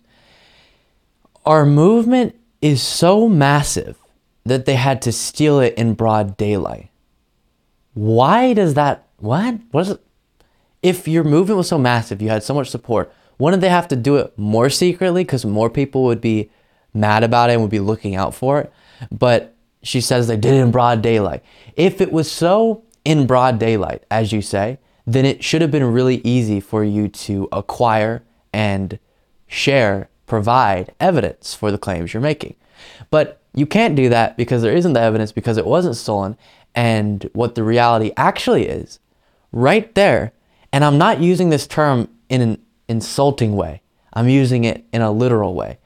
Our 1.46 1.66
movement 1.66 2.36
is 2.62 2.82
so 2.82 3.30
massive 3.30 3.98
that 4.46 4.66
they 4.66 4.76
had 4.76 5.02
to 5.04 5.12
steal 5.12 5.60
it 5.60 5.74
in 5.76 5.94
broad 5.94 6.38
daylight. 6.38 6.90
Why 7.94 8.54
does 8.54 8.74
that 8.76 9.08
what? 9.18 9.60
What 9.72 9.82
is 9.82 9.90
it? 9.92 10.02
If 10.84 11.08
your 11.08 11.24
movement 11.24 11.58
was 11.58 11.68
so 11.68 11.78
massive, 11.78 12.22
you 12.22 12.30
had 12.30 12.44
so 12.44 12.54
much 12.54 12.70
support, 12.70 13.12
wouldn't 13.40 13.62
they 13.62 13.70
have 13.70 13.88
to 13.90 13.96
do 13.96 14.18
it 14.18 14.38
more 14.38 14.70
secretly 14.70 15.24
because 15.24 15.46
more 15.46 15.70
people 15.70 16.04
would 16.04 16.22
be 16.22 16.50
mad 16.94 17.24
about 17.24 17.50
it 17.50 17.54
and 17.54 17.62
would 17.62 17.72
be 17.72 17.80
looking 17.80 18.16
out 18.16 18.36
for 18.36 18.62
it? 18.62 18.74
But 19.12 19.56
she 19.84 20.02
says 20.02 20.28
they 20.28 20.38
did 20.38 20.54
it 20.54 20.62
in 20.62 20.72
broad 20.72 21.02
daylight. 21.02 21.44
If 21.76 22.02
it 22.02 22.12
was 22.12 22.32
so 22.32 22.84
in 23.06 23.26
broad 23.26 23.60
daylight, 23.60 24.04
as 24.12 24.32
you 24.32 24.42
say, 24.42 24.80
then 25.08 25.26
it 25.26 25.42
should 25.42 25.62
have 25.62 25.72
been 25.72 25.86
really 25.86 26.18
easy 26.26 26.60
for 26.60 26.84
you 26.84 27.08
to 27.08 27.48
acquire 27.54 28.24
and 28.52 29.00
share, 29.48 30.10
provide 30.26 30.94
evidence 31.00 31.56
for 31.56 31.72
the 31.72 31.78
claims 31.78 32.14
you're 32.14 32.22
making. 32.22 32.56
But 33.10 33.42
you 33.54 33.66
can't 33.66 33.96
do 33.96 34.10
that 34.10 34.36
because 34.36 34.62
there 34.62 34.76
isn't 34.76 34.92
the 34.92 35.00
evidence 35.00 35.32
because 35.32 35.58
it 35.58 35.66
wasn't 35.66 35.96
stolen. 35.96 36.38
And 36.76 37.30
what 37.34 37.56
the 37.56 37.64
reality 37.64 38.12
actually 38.18 38.68
is, 38.68 39.00
right 39.54 39.96
there, 39.96 40.34
and 40.74 40.84
I'm 40.84 40.98
not 40.98 41.22
using 41.22 41.50
this 41.50 41.66
term 41.66 42.10
in 42.28 42.42
an 42.42 42.62
insulting 42.90 43.56
way, 43.56 43.82
I'm 44.14 44.28
using 44.28 44.66
it 44.66 44.86
in 44.92 45.02
a 45.02 45.12
literal 45.12 45.56
way, 45.56 45.80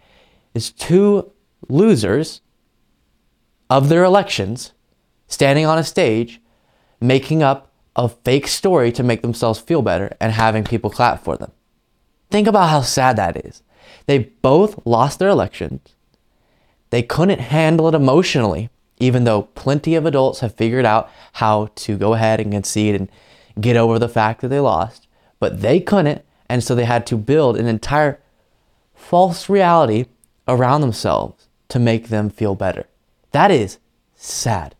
is 0.55 0.71
two 0.71 1.31
losers 1.69 2.41
of 3.69 3.87
their 3.87 4.03
elections 4.03 4.73
standing 5.27 5.67
on 5.67 5.77
a 5.77 5.83
stage 5.83 6.41
making 6.99 7.43
up 7.43 7.70
a 7.95 8.09
fake 8.09 8.47
story 8.47 8.91
to 8.91 9.03
make 9.03 9.21
themselves 9.21 9.59
feel 9.59 9.81
better 9.81 10.15
and 10.19 10.31
having 10.33 10.63
people 10.63 10.89
clap 10.89 11.23
for 11.23 11.37
them. 11.37 11.51
Think 12.29 12.47
about 12.47 12.69
how 12.69 12.81
sad 12.81 13.17
that 13.17 13.45
is. 13.45 13.61
They 14.05 14.19
both 14.41 14.85
lost 14.85 15.19
their 15.19 15.29
elections. 15.29 15.95
They 16.89 17.03
couldn't 17.03 17.39
handle 17.39 17.87
it 17.87 17.95
emotionally, 17.95 18.69
even 18.99 19.23
though 19.23 19.43
plenty 19.43 19.95
of 19.95 20.05
adults 20.05 20.39
have 20.39 20.55
figured 20.55 20.85
out 20.85 21.09
how 21.33 21.69
to 21.75 21.97
go 21.97 22.13
ahead 22.13 22.39
and 22.39 22.51
concede 22.51 22.95
and 22.95 23.09
get 23.59 23.75
over 23.75 23.99
the 23.99 24.09
fact 24.09 24.41
that 24.41 24.47
they 24.47 24.59
lost. 24.59 25.07
But 25.39 25.61
they 25.61 25.79
couldn't, 25.79 26.23
and 26.47 26.63
so 26.63 26.75
they 26.75 26.85
had 26.85 27.05
to 27.07 27.17
build 27.17 27.57
an 27.57 27.67
entire 27.67 28.19
false 28.93 29.49
reality 29.49 30.05
around 30.47 30.81
themselves 30.81 31.47
to 31.69 31.79
make 31.79 32.09
them 32.09 32.29
feel 32.29 32.55
better. 32.55 32.85
That 33.31 33.51
is 33.51 33.79
sad. 34.15 34.75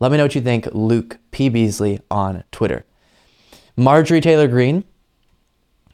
Let 0.00 0.10
me 0.10 0.18
know 0.18 0.24
what 0.24 0.34
you 0.34 0.40
think, 0.40 0.68
Luke 0.72 1.18
P. 1.30 1.48
Beasley 1.48 2.00
on 2.10 2.44
Twitter. 2.50 2.84
Marjorie 3.76 4.20
Taylor 4.20 4.48
Greene 4.48 4.84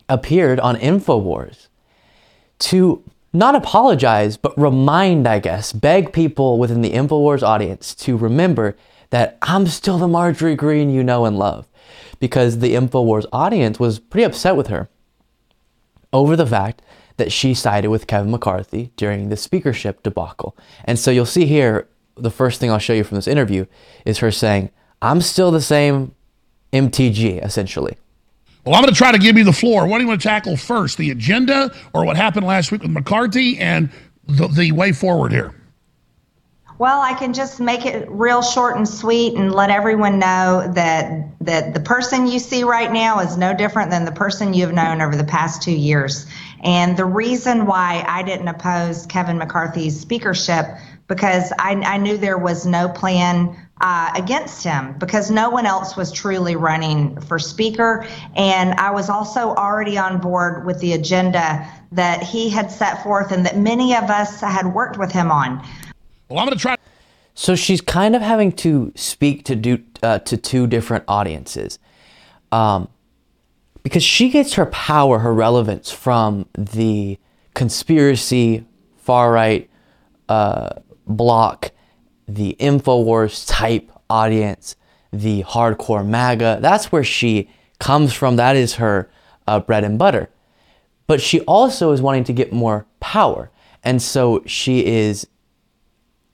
appeared 0.09 0.61
on 0.61 0.77
InfoWars 0.77 1.69
to 2.59 3.03
not 3.33 3.55
apologize, 3.55 4.37
but 4.37 4.59
remind, 4.59 5.27
I 5.27 5.39
guess, 5.39 5.73
beg 5.73 6.13
people 6.13 6.59
within 6.59 6.83
the 6.83 6.93
InfoWars 6.93 7.43
audience 7.43 7.95
to 7.97 8.17
remember 8.17 8.77
that 9.11 9.39
I'm 9.43 9.67
still 9.67 9.99
the 9.99 10.09
Marjorie 10.09 10.57
Greene 10.57 10.91
you 10.91 11.05
know 11.05 11.25
and 11.25 11.39
love. 11.39 11.67
Because 12.19 12.59
the 12.59 12.75
InfoWars 12.75 13.27
audience 13.33 13.79
was 13.79 13.99
pretty 13.99 14.25
upset 14.25 14.57
with 14.57 14.67
her 14.67 14.89
over 16.13 16.37
the 16.37 16.47
fact 16.47 16.83
that 17.17 17.33
she 17.33 17.55
sided 17.55 17.89
with 17.89 18.07
Kevin 18.07 18.31
McCarthy 18.31 18.93
during 18.97 19.29
the 19.29 19.37
speakership 19.37 20.03
debacle. 20.03 20.57
And 20.85 20.99
so 20.99 21.11
you'll 21.11 21.27
see 21.27 21.47
here, 21.47 21.89
the 22.23 22.31
first 22.31 22.61
thing 22.61 22.71
I'll 22.71 22.79
show 22.79 22.93
you 22.93 23.05
from 23.05 23.17
this 23.17 23.29
interview 23.29 23.67
is 24.05 24.19
her 24.19 24.31
saying, 24.31 24.71
I'm 25.03 25.21
still 25.21 25.51
the 25.51 25.61
same 25.61 26.15
MTG, 26.73 27.45
essentially. 27.45 27.97
Well, 28.65 28.75
I'm 28.75 28.83
going 28.83 28.93
to 28.93 28.99
try 28.99 29.13
to 29.13 29.19
give 29.19 29.39
you 29.39 29.45
the 29.45 29.53
floor. 29.53 29.87
What 29.87 29.99
do 29.99 30.03
you 30.03 30.09
want 30.09 30.21
to 30.21 30.29
tackle 30.29 30.57
first, 30.57 30.99
the 30.99 31.11
agenda 31.11 31.75
or 31.95 32.05
what 32.05 32.17
happened 32.17 32.47
last 32.47 32.71
week 32.71 32.83
with 32.83 32.91
McCarthy 32.91 33.59
and 33.59 33.91
the, 34.27 34.49
the 34.49 34.73
way 34.73 34.93
forward 34.93 35.33
here? 35.33 35.55
Well, 36.81 37.03
I 37.03 37.13
can 37.13 37.35
just 37.35 37.61
make 37.61 37.85
it 37.85 38.09
real 38.11 38.41
short 38.41 38.77
and 38.77 38.89
sweet 38.89 39.37
and 39.37 39.53
let 39.53 39.69
everyone 39.69 40.19
know 40.19 40.73
that 40.75 41.29
that 41.43 41.75
the 41.75 41.81
person 41.81 42.27
you 42.27 42.39
see 42.39 42.65
right 42.65 42.91
now 42.91 43.21
is 43.21 43.37
no 43.37 43.53
different 43.53 43.91
than 43.91 44.07
the 44.07 44.13
person 44.13 44.55
you've 44.55 44.73
known 44.73 45.03
over 45.03 45.15
the 45.15 45.25
past 45.25 45.61
two 45.61 45.77
years. 45.77 46.27
And 46.63 46.97
the 46.97 47.05
reason 47.05 47.67
why 47.67 48.03
I 48.09 48.23
didn't 48.23 48.49
oppose 48.49 49.05
Kevin 49.07 49.37
McCarthy's 49.37 50.01
speakership 50.01 50.65
because 51.11 51.53
I, 51.59 51.73
I 51.73 51.97
knew 51.97 52.17
there 52.17 52.39
was 52.39 52.65
no 52.65 52.89
plan 52.89 53.57
uh, 53.81 54.13
against 54.15 54.63
him 54.63 54.97
because 54.99 55.29
no 55.29 55.51
one 55.51 55.67
else 55.67 55.97
was 55.97 56.13
truly 56.13 56.55
running 56.55 57.21
for 57.23 57.37
speaker. 57.37 58.07
And 58.37 58.75
I 58.75 58.93
was 58.93 59.11
also 59.11 59.53
already 59.57 59.99
on 59.99 60.21
board 60.21 60.65
with 60.65 60.79
the 60.79 60.93
agenda 60.93 61.69
that 61.91 62.23
he 62.23 62.49
had 62.49 62.71
set 62.71 63.03
forth 63.03 63.33
and 63.33 63.45
that 63.45 63.59
many 63.59 63.97
of 63.97 64.05
us 64.05 64.41
had 64.41 64.73
worked 64.73 64.99
with 64.99 65.11
him 65.11 65.33
on. 65.33 65.57
Well, 66.29 66.39
I'm 66.39 66.47
going 66.47 66.57
to 66.57 66.63
try. 66.63 66.77
So 67.35 67.57
she's 67.57 67.81
kind 67.81 68.15
of 68.15 68.23
having 68.23 68.53
to 68.53 68.93
speak 68.95 69.45
to 69.47 69.57
do 69.57 69.83
uh, 70.05 70.21
to 70.21 70.37
two 70.37 70.69
different 70.69 71.03
audiences, 71.09 71.81
um, 72.53 72.89
because 73.83 74.05
she 74.05 74.31
gets 74.31 74.55
her 74.55 74.67
power, 74.67 75.19
her 75.19 75.35
relevance 75.35 75.91
from 75.91 76.47
the 76.57 77.19
conspiracy, 77.55 78.65
far 78.99 79.33
right 79.33 79.69
uh, 80.31 80.71
block, 81.17 81.73
the 82.27 82.57
Infowars 82.61 83.47
type 83.49 83.91
audience, 84.09 84.77
the 85.13 85.43
hardcore 85.45 86.07
MAGA. 86.07 86.59
That's 86.61 86.93
where 86.93 87.05
she 87.05 87.51
comes 87.79 88.13
from. 88.13 88.37
That 88.37 88.57
is 88.57 88.77
her 88.77 89.11
uh, 89.47 89.61
bread 89.61 89.85
and 89.85 89.99
butter. 89.99 90.31
But 91.07 91.21
she 91.21 91.41
also 91.41 91.93
is 91.93 92.01
wanting 92.01 92.25
to 92.25 92.33
get 92.33 92.53
more 92.53 92.87
power. 93.01 93.51
And 93.83 94.01
so 94.01 94.43
she 94.47 94.87
is 94.87 95.27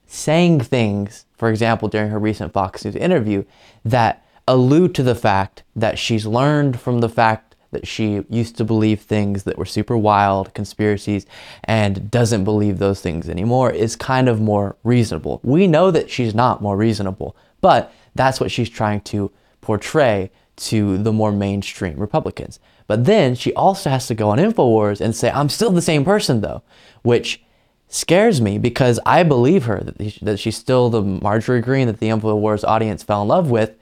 saying 0.05 0.61
things, 0.61 1.25
for 1.33 1.49
example, 1.49 1.87
during 1.87 2.09
her 2.09 2.19
recent 2.19 2.53
Fox 2.53 2.85
News 2.85 2.95
interview, 2.95 3.43
that 3.83 4.25
allude 4.47 4.93
to 4.95 5.03
the 5.03 5.15
fact 5.15 5.63
that 5.75 5.97
she's 5.97 6.25
learned 6.25 6.79
from 6.79 6.99
the 6.99 7.09
fact 7.09 7.46
that 7.71 7.87
she 7.87 8.23
used 8.29 8.57
to 8.57 8.63
believe 8.63 9.01
things 9.01 9.43
that 9.43 9.57
were 9.57 9.65
super 9.65 9.97
wild, 9.97 10.53
conspiracies, 10.53 11.25
and 11.63 12.09
doesn't 12.09 12.43
believe 12.43 12.79
those 12.79 13.01
things 13.01 13.29
anymore 13.29 13.71
is 13.71 13.95
kind 13.95 14.29
of 14.29 14.39
more 14.39 14.77
reasonable. 14.83 15.39
We 15.43 15.67
know 15.67 15.91
that 15.91 16.09
she's 16.09 16.33
not 16.33 16.61
more 16.61 16.77
reasonable, 16.77 17.35
but 17.61 17.93
that's 18.15 18.39
what 18.39 18.51
she's 18.51 18.69
trying 18.69 19.01
to 19.01 19.31
portray 19.61 20.31
to 20.55 20.97
the 20.97 21.13
more 21.13 21.31
mainstream 21.31 21.97
Republicans. 21.97 22.59
But 22.87 23.05
then 23.05 23.35
she 23.35 23.53
also 23.53 23.89
has 23.89 24.07
to 24.07 24.15
go 24.15 24.29
on 24.29 24.37
InfoWars 24.37 25.01
and 25.01 25.15
say, 25.15 25.29
I'm 25.29 25.49
still 25.49 25.71
the 25.71 25.81
same 25.81 26.05
person 26.05 26.41
though, 26.41 26.63
which 27.03 27.43
scares 27.89 28.41
me 28.41 28.57
because 28.57 28.99
I 29.05 29.23
believe 29.23 29.65
her 29.65 29.81
that, 29.81 30.19
that 30.21 30.39
she's 30.39 30.57
still 30.57 30.89
the 30.89 31.01
Marjorie 31.01 31.61
Greene 31.61 31.87
that 31.87 31.99
the 31.99 32.07
InfoWars 32.07 32.63
audience 32.63 33.03
fell 33.03 33.21
in 33.21 33.27
love 33.27 33.49
with. 33.49 33.75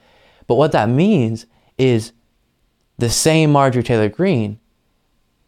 But 0.46 0.56
what 0.56 0.72
that 0.72 0.88
means 0.88 1.46
is 1.78 2.12
the 2.98 3.10
same 3.10 3.52
Marjorie 3.52 3.82
Taylor 3.82 4.08
Greene 4.08 4.58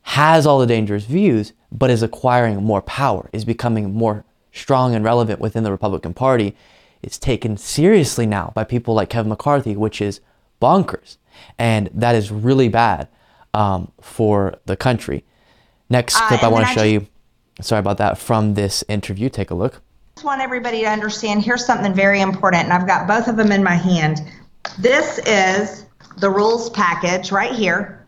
has 0.02 0.46
all 0.46 0.58
the 0.58 0.66
dangerous 0.66 1.04
views, 1.04 1.52
but 1.70 1.90
is 1.90 2.02
acquiring 2.02 2.62
more 2.62 2.82
power, 2.82 3.28
is 3.32 3.44
becoming 3.44 3.92
more 3.94 4.24
strong 4.52 4.94
and 4.94 5.04
relevant 5.04 5.40
within 5.40 5.64
the 5.64 5.70
Republican 5.70 6.14
Party. 6.14 6.56
It's 7.02 7.18
taken 7.18 7.56
seriously 7.56 8.26
now 8.26 8.52
by 8.54 8.64
people 8.64 8.94
like 8.94 9.11
Kevin 9.11 9.28
McCarthy, 9.28 9.76
which 9.76 10.00
is 10.00 10.20
bonkers. 10.61 11.16
And 11.58 11.90
that 11.94 12.14
is 12.14 12.30
really 12.32 12.68
bad 12.68 13.08
um, 13.54 13.92
for 14.00 14.58
the 14.66 14.76
country. 14.76 15.24
Next 15.90 16.16
Uh, 16.16 16.26
clip 16.28 16.42
I 16.42 16.48
want 16.48 16.66
to 16.66 16.72
show 16.72 16.80
just- 16.80 16.92
you. 16.92 17.06
Sorry 17.61 17.80
about 17.80 17.98
that. 17.98 18.18
From 18.18 18.54
this 18.54 18.84
interview, 18.88 19.28
take 19.28 19.51
a 19.51 19.55
look. 19.55 19.74
I 19.76 19.80
just 20.20 20.24
want 20.24 20.40
everybody 20.40 20.80
to 20.80 20.86
understand 20.86 21.42
here's 21.42 21.64
something 21.64 21.92
very 21.92 22.20
important, 22.20 22.64
and 22.64 22.72
I've 22.72 22.86
got 22.86 23.07
both 23.09 23.26
of 23.28 23.36
them 23.36 23.51
in 23.53 23.62
my 23.62 23.74
hand. 23.74 24.20
This 24.78 25.18
is 25.26 25.84
the 26.21 26.31
rules 26.31 26.71
package 26.71 27.33
right 27.33 27.53
here. 27.53 28.07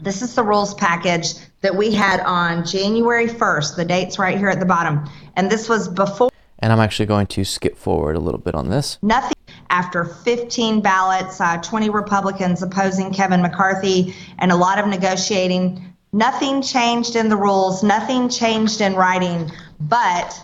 This 0.00 0.22
is 0.22 0.34
the 0.34 0.42
rules 0.42 0.74
package 0.74 1.34
that 1.60 1.74
we 1.74 1.92
had 1.92 2.20
on 2.20 2.64
January 2.64 3.28
1st. 3.28 3.76
The 3.76 3.84
date's 3.84 4.18
right 4.18 4.36
here 4.36 4.48
at 4.48 4.60
the 4.60 4.66
bottom. 4.66 5.08
And 5.36 5.50
this 5.50 5.68
was 5.68 5.88
before 5.88 6.30
And 6.58 6.72
I'm 6.72 6.80
actually 6.80 7.06
going 7.06 7.26
to 7.28 7.44
skip 7.44 7.76
forward 7.76 8.16
a 8.16 8.20
little 8.20 8.40
bit 8.40 8.54
on 8.54 8.70
this. 8.70 8.98
nothing 9.02 9.32
after 9.70 10.04
15 10.04 10.80
ballots, 10.80 11.40
uh, 11.40 11.56
20 11.58 11.90
Republicans 11.90 12.62
opposing 12.62 13.12
Kevin 13.12 13.42
McCarthy, 13.42 14.14
and 14.38 14.52
a 14.52 14.56
lot 14.56 14.78
of 14.78 14.86
negotiating. 14.86 15.84
Nothing 16.12 16.62
changed 16.62 17.16
in 17.16 17.28
the 17.28 17.36
rules, 17.36 17.82
nothing 17.82 18.28
changed 18.28 18.80
in 18.80 18.94
writing, 18.94 19.50
but 19.80 20.40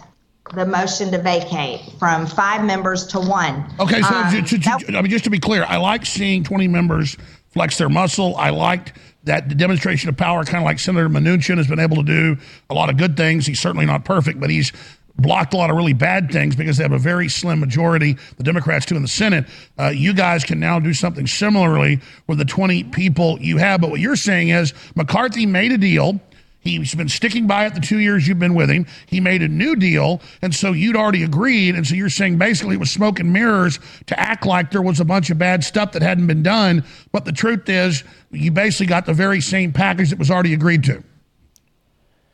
the 0.54 0.66
motion 0.66 1.10
to 1.12 1.18
vacate 1.18 1.80
from 1.98 2.26
five 2.26 2.64
members 2.64 3.06
to 3.08 3.20
one. 3.20 3.64
Okay, 3.78 4.02
so 4.02 4.14
Um, 4.14 4.30
ju- 4.30 4.42
ju- 4.42 4.58
ju- 4.58 4.70
I 4.96 5.02
mean, 5.02 5.10
just 5.10 5.24
to 5.24 5.30
be 5.30 5.38
clear, 5.38 5.64
I 5.68 5.76
like 5.76 6.04
seeing 6.04 6.42
20 6.42 6.66
members 6.68 7.16
flex 7.52 7.78
their 7.78 7.88
muscle. 7.88 8.36
I 8.36 8.50
liked 8.50 8.92
that 9.24 9.48
the 9.48 9.54
demonstration 9.54 10.08
of 10.08 10.16
power, 10.16 10.44
kind 10.44 10.58
of 10.58 10.64
like 10.64 10.78
Senator 10.78 11.08
Manchin 11.08 11.56
has 11.58 11.66
been 11.66 11.78
able 11.78 11.96
to 11.96 12.02
do 12.02 12.36
a 12.70 12.74
lot 12.74 12.88
of 12.90 12.96
good 12.96 13.16
things. 13.16 13.46
He's 13.46 13.60
certainly 13.60 13.86
not 13.86 14.04
perfect, 14.04 14.40
but 14.40 14.50
he's 14.50 14.72
blocked 15.18 15.52
a 15.52 15.56
lot 15.56 15.68
of 15.70 15.76
really 15.76 15.92
bad 15.92 16.30
things 16.30 16.56
because 16.56 16.78
they 16.78 16.84
have 16.84 16.92
a 16.92 16.98
very 16.98 17.28
slim 17.28 17.60
majority, 17.60 18.16
the 18.38 18.42
Democrats 18.42 18.86
do 18.86 18.96
in 18.96 19.02
the 19.02 19.08
Senate. 19.08 19.44
Uh, 19.78 19.88
you 19.88 20.14
guys 20.14 20.44
can 20.44 20.58
now 20.58 20.80
do 20.80 20.94
something 20.94 21.26
similarly 21.26 22.00
with 22.26 22.38
the 22.38 22.44
20 22.44 22.84
people 22.84 23.38
you 23.40 23.58
have. 23.58 23.80
But 23.82 23.90
what 23.90 24.00
you're 24.00 24.16
saying 24.16 24.48
is 24.48 24.72
McCarthy 24.96 25.44
made 25.44 25.72
a 25.72 25.78
deal. 25.78 26.18
He's 26.60 26.94
been 26.94 27.08
sticking 27.08 27.46
by 27.46 27.66
it 27.66 27.74
the 27.74 27.80
two 27.80 27.98
years 27.98 28.28
you've 28.28 28.38
been 28.38 28.54
with 28.54 28.70
him. 28.70 28.86
He 29.06 29.18
made 29.18 29.42
a 29.42 29.48
new 29.48 29.74
deal, 29.74 30.20
and 30.42 30.54
so 30.54 30.72
you'd 30.72 30.96
already 30.96 31.22
agreed. 31.22 31.74
And 31.74 31.86
so 31.86 31.94
you're 31.94 32.10
saying 32.10 32.36
basically 32.36 32.74
it 32.74 32.78
was 32.78 32.90
smoke 32.90 33.18
and 33.18 33.32
mirrors 33.32 33.78
to 34.06 34.20
act 34.20 34.44
like 34.44 34.70
there 34.70 34.82
was 34.82 35.00
a 35.00 35.04
bunch 35.04 35.30
of 35.30 35.38
bad 35.38 35.64
stuff 35.64 35.92
that 35.92 36.02
hadn't 36.02 36.26
been 36.26 36.42
done. 36.42 36.84
But 37.12 37.24
the 37.24 37.32
truth 37.32 37.68
is, 37.68 38.04
you 38.30 38.50
basically 38.50 38.86
got 38.86 39.06
the 39.06 39.14
very 39.14 39.40
same 39.40 39.72
package 39.72 40.10
that 40.10 40.18
was 40.18 40.30
already 40.30 40.52
agreed 40.52 40.84
to. 40.84 41.02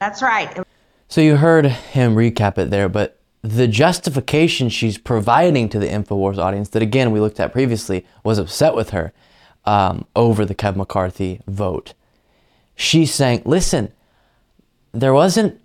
That's 0.00 0.22
right. 0.22 0.58
So 1.08 1.20
you 1.20 1.36
heard 1.36 1.66
him 1.66 2.16
recap 2.16 2.58
it 2.58 2.70
there, 2.70 2.88
but 2.88 3.20
the 3.42 3.68
justification 3.68 4.68
she's 4.68 4.98
providing 4.98 5.68
to 5.68 5.78
the 5.78 5.86
InfoWars 5.86 6.38
audience, 6.38 6.70
that 6.70 6.82
again 6.82 7.12
we 7.12 7.20
looked 7.20 7.38
at 7.38 7.52
previously, 7.52 8.04
was 8.24 8.38
upset 8.38 8.74
with 8.74 8.90
her 8.90 9.12
um, 9.64 10.04
over 10.16 10.44
the 10.44 10.54
Kevin 10.54 10.78
McCarthy 10.78 11.40
vote. 11.46 11.94
She's 12.74 13.14
saying, 13.14 13.42
listen, 13.44 13.92
there 15.00 15.14
wasn't 15.14 15.60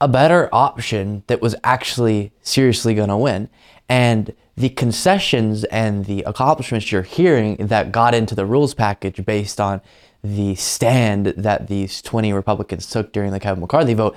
a 0.00 0.08
better 0.08 0.48
option 0.52 1.22
that 1.26 1.42
was 1.42 1.54
actually 1.62 2.32
seriously 2.42 2.94
going 2.94 3.08
to 3.08 3.16
win. 3.16 3.48
And 3.88 4.34
the 4.56 4.70
concessions 4.70 5.64
and 5.64 6.04
the 6.04 6.22
accomplishments 6.22 6.92
you're 6.92 7.02
hearing 7.02 7.56
that 7.56 7.92
got 7.92 8.14
into 8.14 8.34
the 8.34 8.46
rules 8.46 8.74
package 8.74 9.24
based 9.24 9.60
on 9.60 9.80
the 10.22 10.54
stand 10.54 11.26
that 11.26 11.68
these 11.68 12.02
20 12.02 12.32
Republicans 12.32 12.88
took 12.88 13.12
during 13.12 13.32
the 13.32 13.40
Kevin 13.40 13.60
McCarthy 13.60 13.94
vote 13.94 14.16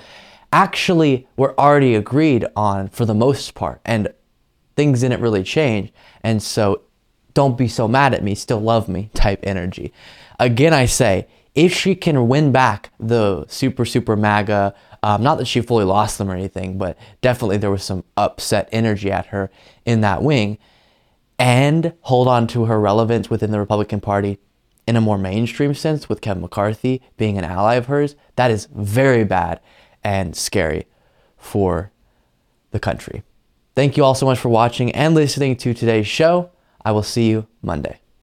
actually 0.52 1.26
were 1.36 1.58
already 1.58 1.94
agreed 1.94 2.46
on 2.54 2.88
for 2.88 3.04
the 3.04 3.14
most 3.14 3.54
part. 3.54 3.80
And 3.84 4.12
things 4.76 5.00
didn't 5.00 5.20
really 5.20 5.42
change. 5.42 5.92
And 6.22 6.42
so 6.42 6.82
don't 7.32 7.58
be 7.58 7.68
so 7.68 7.88
mad 7.88 8.14
at 8.14 8.22
me, 8.22 8.34
still 8.34 8.60
love 8.60 8.88
me 8.88 9.10
type 9.14 9.40
energy. 9.42 9.92
Again, 10.38 10.72
I 10.72 10.86
say, 10.86 11.26
if 11.54 11.72
she 11.72 11.94
can 11.94 12.28
win 12.28 12.52
back 12.52 12.90
the 12.98 13.46
super, 13.46 13.84
super 13.84 14.16
MAGA, 14.16 14.74
um, 15.02 15.22
not 15.22 15.38
that 15.38 15.46
she 15.46 15.60
fully 15.60 15.84
lost 15.84 16.18
them 16.18 16.30
or 16.30 16.34
anything, 16.34 16.78
but 16.78 16.98
definitely 17.20 17.58
there 17.58 17.70
was 17.70 17.84
some 17.84 18.04
upset 18.16 18.68
energy 18.72 19.10
at 19.10 19.26
her 19.26 19.50
in 19.84 20.00
that 20.00 20.22
wing, 20.22 20.58
and 21.38 21.92
hold 22.02 22.28
on 22.28 22.46
to 22.48 22.64
her 22.64 22.80
relevance 22.80 23.28
within 23.28 23.50
the 23.50 23.58
Republican 23.58 24.00
Party 24.00 24.38
in 24.86 24.96
a 24.96 25.00
more 25.00 25.18
mainstream 25.18 25.74
sense, 25.74 26.08
with 26.08 26.20
Kevin 26.20 26.42
McCarthy 26.42 27.00
being 27.16 27.38
an 27.38 27.44
ally 27.44 27.74
of 27.74 27.86
hers, 27.86 28.16
that 28.36 28.50
is 28.50 28.68
very 28.74 29.24
bad 29.24 29.60
and 30.02 30.36
scary 30.36 30.86
for 31.38 31.90
the 32.70 32.80
country. 32.80 33.22
Thank 33.74 33.96
you 33.96 34.04
all 34.04 34.14
so 34.14 34.26
much 34.26 34.38
for 34.38 34.50
watching 34.50 34.92
and 34.92 35.14
listening 35.14 35.56
to 35.56 35.72
today's 35.72 36.06
show. 36.06 36.50
I 36.84 36.92
will 36.92 37.02
see 37.02 37.28
you 37.28 37.46
Monday. 37.62 38.00